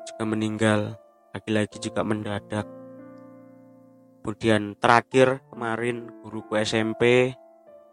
juga 0.04 0.24
meninggal. 0.28 1.00
Lagi-lagi 1.32 1.80
juga 1.80 2.04
mendadak. 2.04 2.68
Kemudian 4.20 4.76
terakhir 4.76 5.40
kemarin 5.48 6.12
guruku 6.20 6.60
SMP 6.60 7.32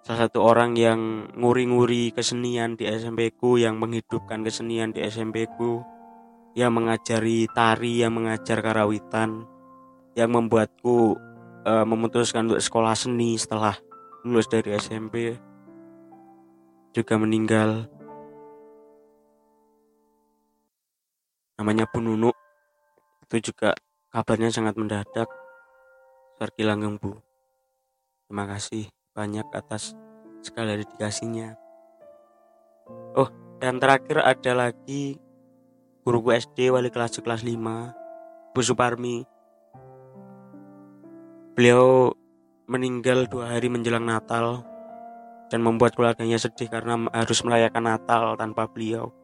salah 0.02 0.26
satu 0.26 0.42
orang 0.42 0.74
yang 0.74 1.30
nguri-nguri 1.38 2.10
kesenian 2.10 2.74
di 2.74 2.90
SMP 2.90 3.30
ku 3.30 3.54
yang 3.54 3.78
menghidupkan 3.78 4.42
kesenian 4.42 4.90
di 4.90 5.06
SMP 5.06 5.46
ku 5.46 5.93
yang 6.54 6.70
mengajari 6.70 7.50
tari 7.50 8.02
yang 8.02 8.14
mengajar 8.14 8.62
karawitan 8.62 9.46
yang 10.14 10.30
membuatku 10.30 11.18
uh, 11.66 11.82
memutuskan 11.86 12.46
untuk 12.46 12.62
sekolah 12.62 12.94
seni 12.94 13.34
setelah 13.34 13.74
lulus 14.22 14.46
dari 14.46 14.74
SMP 14.78 15.34
juga 16.94 17.18
meninggal 17.18 17.90
namanya 21.58 21.90
Pununu 21.90 22.30
itu 23.26 23.50
juga 23.50 23.74
kabarnya 24.14 24.54
sangat 24.54 24.78
mendadak 24.78 25.26
Sarki 26.38 26.66
Langgeng 26.66 26.98
Bu. 26.98 27.18
Terima 28.26 28.46
kasih 28.46 28.90
banyak 29.14 29.46
atas 29.54 29.94
segala 30.42 30.74
dedikasinya. 30.74 31.54
Oh, 33.14 33.30
dan 33.62 33.78
terakhir 33.78 34.22
ada 34.22 34.52
lagi 34.54 35.18
guruku 36.04 36.36
SD 36.36 36.68
wali 36.68 36.92
kelas 36.92 37.16
kelas 37.16 37.40
5, 37.40 38.52
Bu 38.52 38.60
Suparmi. 38.60 39.24
Beliau 41.56 42.12
meninggal 42.68 43.24
dua 43.24 43.56
hari 43.56 43.72
menjelang 43.72 44.04
Natal 44.04 44.60
dan 45.48 45.64
membuat 45.64 45.96
keluarganya 45.96 46.36
sedih 46.36 46.68
karena 46.68 47.08
harus 47.08 47.40
merayakan 47.40 47.88
Natal 47.88 48.36
tanpa 48.36 48.68
beliau. 48.68 49.16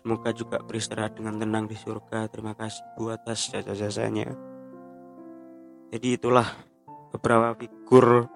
Semoga 0.00 0.32
juga 0.32 0.64
beristirahat 0.64 1.20
dengan 1.20 1.36
tenang 1.36 1.68
di 1.68 1.76
surga. 1.76 2.24
Terima 2.32 2.56
kasih 2.56 2.80
Bu 2.96 3.12
atas 3.12 3.52
jasa-jasanya. 3.52 4.32
Jadi 5.92 6.08
itulah 6.16 6.48
beberapa 7.12 7.52
figur 7.52 8.32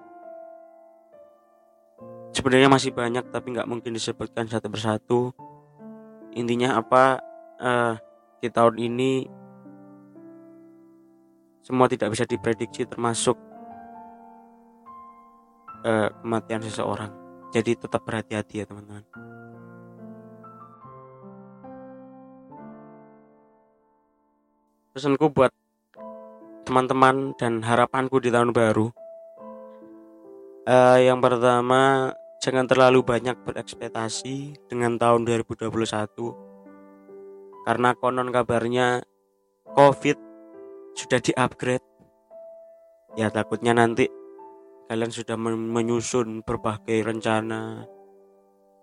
sebenarnya 2.37 2.69
masih 2.69 2.93
banyak 2.93 3.33
tapi 3.33 3.53
nggak 3.53 3.69
mungkin 3.69 3.93
disebutkan 3.93 4.49
satu 4.49 4.67
persatu 4.69 5.29
intinya 6.33 6.81
apa 6.81 7.32
uh, 7.59 7.93
di 8.39 8.47
tahun 8.49 8.75
ini 8.79 9.11
semua 11.63 11.87
tidak 11.87 12.11
bisa 12.15 12.25
diprediksi 12.25 12.87
termasuk 12.87 13.35
uh, 15.85 16.09
kematian 16.23 16.61
seseorang 16.63 17.11
jadi 17.53 17.77
tetap 17.77 18.01
berhati-hati 18.07 18.63
ya 18.63 18.65
teman-teman 18.65 19.03
pesanku 24.93 25.25
buat 25.33 25.49
teman-teman 26.63 27.35
dan 27.35 27.59
harapanku 27.65 28.21
di 28.23 28.29
tahun 28.29 28.55
baru. 28.55 28.93
Uh, 30.63 30.99
yang 31.01 31.19
pertama, 31.19 32.13
jangan 32.39 32.69
terlalu 32.69 33.03
banyak 33.03 33.35
berekspektasi 33.43 34.55
dengan 34.71 34.95
tahun 34.95 35.27
2021 35.27 36.52
karena 37.63 37.95
konon 37.95 38.29
kabarnya 38.29 39.03
COVID 39.73 40.17
sudah 40.93 41.19
di-upgrade. 41.19 41.83
Ya 43.17 43.29
takutnya 43.29 43.73
nanti 43.73 44.09
kalian 44.91 45.13
sudah 45.13 45.39
menyusun 45.39 46.43
berbagai 46.43 47.07
rencana 47.07 47.87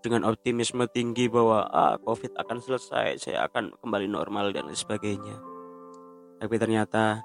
dengan 0.00 0.24
optimisme 0.24 0.88
tinggi 0.88 1.28
bahwa 1.28 1.68
ah, 1.68 1.96
COVID 2.00 2.34
akan 2.40 2.58
selesai, 2.58 3.20
saya 3.20 3.46
akan 3.46 3.76
kembali 3.84 4.08
normal 4.08 4.56
dan 4.56 4.72
sebagainya. 4.72 5.36
Tapi 6.40 6.54
ternyata 6.56 7.20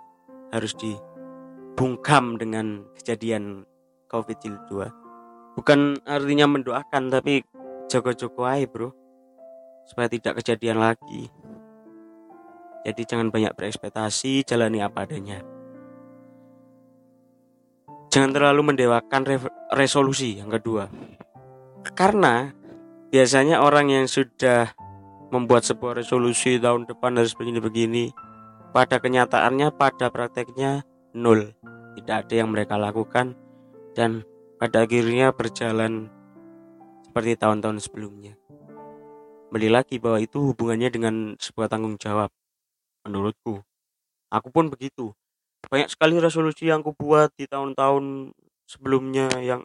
harus 0.51 0.75
dibungkam 0.75 2.35
dengan 2.35 2.83
kejadian 2.99 3.63
COVID-2 4.11 5.05
bukan 5.55 5.99
artinya 6.03 6.45
mendoakan 6.51 7.09
tapi 7.09 7.41
joko-joko 7.87 8.43
aja 8.43 8.67
bro 8.67 8.91
supaya 9.87 10.11
tidak 10.11 10.43
kejadian 10.43 10.83
lagi 10.83 11.31
jadi 12.85 13.01
jangan 13.01 13.33
banyak 13.33 13.57
berekspektasi 13.57 14.45
jalani 14.45 14.85
apa 14.85 15.09
adanya. 15.09 15.41
Jangan 18.13 18.31
terlalu 18.31 18.61
mendewakan 18.71 19.21
re 19.25 19.41
resolusi 19.73 20.37
yang 20.37 20.53
kedua. 20.53 20.87
Karena 21.97 22.53
biasanya 23.09 23.65
orang 23.65 23.89
yang 23.89 24.05
sudah 24.05 24.77
membuat 25.33 25.65
sebuah 25.65 26.05
resolusi 26.05 26.61
tahun 26.61 26.85
depan 26.85 27.17
harus 27.17 27.33
begini-begini 27.33 28.13
pada 28.69 29.01
kenyataannya 29.01 29.73
pada 29.73 30.13
prakteknya 30.13 30.85
nol 31.17 31.57
tidak 31.97 32.29
ada 32.29 32.33
yang 32.37 32.53
mereka 32.53 32.77
lakukan 32.77 33.33
dan 33.97 34.21
pada 34.61 34.85
akhirnya 34.85 35.33
berjalan 35.33 36.07
seperti 37.03 37.33
tahun-tahun 37.35 37.81
sebelumnya. 37.81 38.37
Kembali 39.49 39.69
lagi 39.71 39.95
bahwa 39.97 40.19
itu 40.21 40.51
hubungannya 40.51 40.89
dengan 40.91 41.15
sebuah 41.39 41.71
tanggung 41.71 41.95
jawab 41.95 42.29
menurutku. 43.05 43.61
Aku 44.33 44.49
pun 44.49 44.67
begitu. 44.73 45.13
Banyak 45.69 45.93
sekali 45.93 46.17
resolusi 46.17 46.69
yang 46.69 46.81
aku 46.81 46.97
buat 46.97 47.29
di 47.37 47.45
tahun-tahun 47.45 48.33
sebelumnya 48.65 49.29
yang 49.41 49.61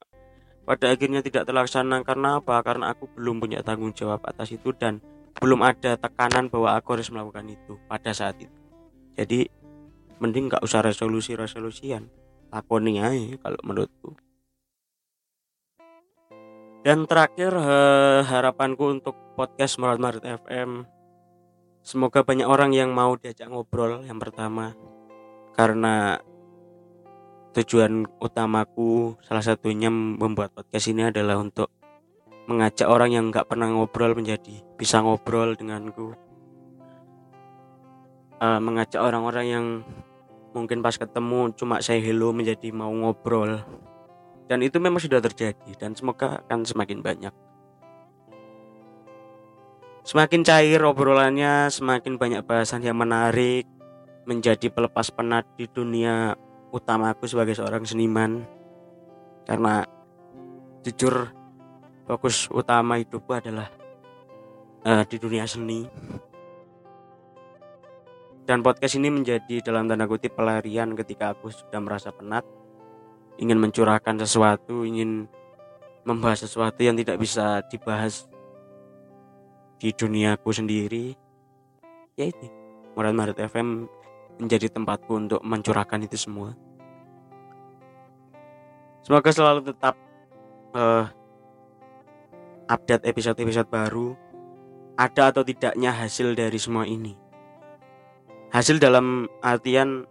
pada 0.69 0.93
akhirnya 0.93 1.25
tidak 1.25 1.49
terlaksana 1.49 2.05
karena 2.05 2.39
apa? 2.39 2.61
Karena 2.63 2.93
aku 2.93 3.09
belum 3.17 3.41
punya 3.41 3.65
tanggung 3.65 3.97
jawab 3.97 4.23
atas 4.29 4.53
itu 4.53 4.71
dan 4.77 5.01
belum 5.41 5.65
ada 5.65 5.97
tekanan 5.97 6.53
bahwa 6.53 6.77
aku 6.77 7.01
harus 7.01 7.09
melakukan 7.09 7.49
itu 7.49 7.81
pada 7.89 8.13
saat 8.13 8.37
itu. 8.39 8.55
Jadi 9.17 9.49
mending 10.21 10.53
nggak 10.53 10.63
usah 10.63 10.85
resolusi 10.85 11.33
resolusian 11.33 12.13
lakoni 12.53 13.01
aja 13.01 13.41
kalau 13.41 13.61
menurutku. 13.65 14.15
Dan 16.81 17.05
terakhir 17.05 17.53
eh, 17.53 18.21
harapanku 18.25 18.89
untuk 18.89 19.13
podcast 19.37 19.77
Marat 19.77 20.01
Marit 20.01 20.25
FM 20.25 21.00
Semoga 21.81 22.21
banyak 22.21 22.45
orang 22.45 22.77
yang 22.77 22.93
mau 22.93 23.17
diajak 23.17 23.49
ngobrol 23.49 24.05
yang 24.05 24.21
pertama. 24.21 24.77
Karena 25.57 26.21
tujuan 27.57 28.07
utamaku 28.21 29.17
salah 29.25 29.43
satunya 29.43 29.91
membuat 29.91 30.55
podcast 30.55 30.87
ini 30.93 31.09
adalah 31.09 31.41
untuk 31.41 31.73
mengajak 32.47 32.87
orang 32.87 33.11
yang 33.11 33.25
nggak 33.33 33.49
pernah 33.49 33.73
ngobrol 33.73 34.13
menjadi 34.13 34.61
bisa 34.77 35.01
ngobrol 35.01 35.57
denganku. 35.57 36.15
Uh, 38.41 38.61
mengajak 38.61 39.01
orang-orang 39.01 39.47
yang 39.49 39.67
mungkin 40.57 40.81
pas 40.81 40.97
ketemu 40.97 41.53
cuma 41.57 41.81
saya 41.81 42.01
hello 42.01 42.33
menjadi 42.33 42.73
mau 42.73 42.93
ngobrol. 42.93 43.61
Dan 44.51 44.67
itu 44.67 44.83
memang 44.83 45.01
sudah 45.01 45.23
terjadi 45.23 45.79
dan 45.79 45.95
semoga 45.97 46.43
akan 46.45 46.67
semakin 46.67 47.01
banyak 47.01 47.35
semakin 50.07 50.41
cair 50.43 50.81
obrolannya 50.83 51.69
semakin 51.69 52.17
banyak 52.17 52.43
bahasan 52.45 52.85
yang 52.85 52.97
menarik 52.97 53.69
menjadi 54.25 54.71
pelepas 54.71 55.11
penat 55.13 55.45
di 55.57 55.67
dunia 55.67 56.37
utamaku 56.71 57.27
sebagai 57.27 57.57
seorang 57.57 57.83
seniman. 57.85 58.47
Karena 59.45 59.83
jujur 60.87 61.35
fokus 62.07 62.47
utama 62.53 63.01
hidupku 63.01 63.33
adalah 63.35 63.69
uh, 64.87 65.03
di 65.05 65.17
dunia 65.19 65.45
seni. 65.45 65.85
Dan 68.47 68.67
podcast 68.67 68.99
ini 68.99 69.15
menjadi 69.15 69.63
dalam 69.63 69.87
tanda 69.87 70.11
kutip 70.11 70.35
pelarian 70.35 70.99
ketika 70.99 71.39
aku 71.39 71.55
sudah 71.55 71.79
merasa 71.79 72.11
penat 72.11 72.43
ingin 73.39 73.57
mencurahkan 73.57 74.21
sesuatu, 74.21 74.83
ingin 74.83 75.31
membahas 76.05 76.45
sesuatu 76.45 76.81
yang 76.83 76.99
tidak 76.99 77.17
bisa 77.23 77.63
dibahas 77.71 78.27
di 79.81 79.97
duniaku 79.97 80.53
sendiri, 80.53 81.17
ya 82.21 82.29
ini 82.29 82.49
Murad 82.93 83.41
FM 83.41 83.89
menjadi 84.37 84.69
tempatku 84.69 85.09
untuk 85.17 85.41
mencurahkan 85.41 86.05
itu 86.05 86.21
semua. 86.21 86.53
Semoga 89.01 89.33
selalu 89.33 89.73
tetap 89.73 89.97
uh, 90.77 91.09
update 92.69 93.09
episode-episode 93.09 93.73
baru, 93.73 94.13
ada 95.01 95.33
atau 95.33 95.41
tidaknya 95.41 95.97
hasil 95.97 96.37
dari 96.37 96.61
semua 96.61 96.85
ini. 96.85 97.17
Hasil 98.53 98.77
dalam 98.77 99.33
artian 99.41 100.05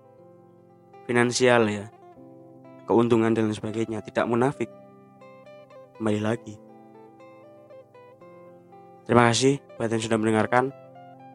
finansial 1.05 1.69
ya 1.69 1.85
keuntungan 2.89 3.37
dan 3.37 3.53
sebagainya 3.53 4.01
tidak 4.01 4.25
munafik 4.25 4.69
kembali 5.97 6.21
lagi 6.21 6.57
terima 9.09 9.33
kasih 9.33 9.57
buat 9.73 9.89
yang 9.89 10.05
sudah 10.05 10.21
mendengarkan. 10.21 10.69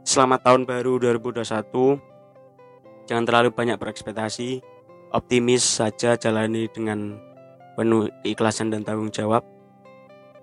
Selamat 0.07 0.47
tahun 0.47 0.63
baru 0.63 1.03
2021 1.03 1.99
jangan 3.11 3.27
terlalu 3.27 3.51
banyak 3.51 3.75
berekspektasi. 3.75 4.63
Optimis 5.11 5.67
saja 5.67 6.15
jalani 6.15 6.71
dengan 6.71 7.19
penuh 7.75 8.15
keikhlasan 8.23 8.71
dan 8.71 8.87
tanggung 8.87 9.11
jawab. 9.11 9.43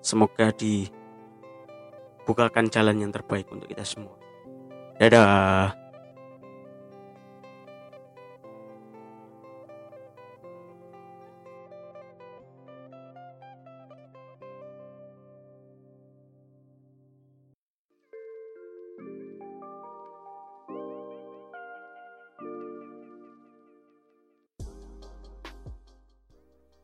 Semoga 0.04 0.52
dibukakan 0.52 2.68
jalan 2.68 3.00
yang 3.00 3.16
terbaik 3.16 3.48
untuk 3.48 3.72
kita 3.72 3.88
semua. 3.88 4.20
Dadah 5.00 5.72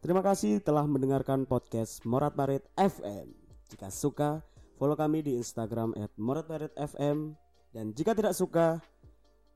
Terima 0.07 0.23
kasih 0.23 0.63
telah 0.63 0.87
mendengarkan 0.87 1.43
podcast 1.43 1.99
Morat 2.07 2.31
Marit 2.39 2.63
FM. 2.79 3.27
Jika 3.67 3.91
suka, 3.91 4.39
follow 4.79 4.95
kami 4.95 5.19
di 5.19 5.35
Instagram 5.35 5.91
at. 5.99 6.15
Dan 7.75 7.91
jika 7.91 8.15
tidak 8.15 8.31
suka, 8.31 8.79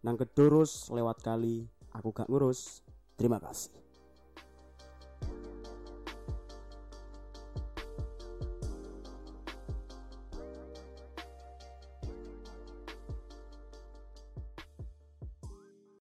nang 0.03 0.19
kedurus 0.19 0.91
lewat 0.91 1.23
kali, 1.23 1.63
aku 1.95 2.11
gak 2.11 2.27
ngurus. 2.27 2.83
Terima 3.15 3.39
kasih. 3.39 3.71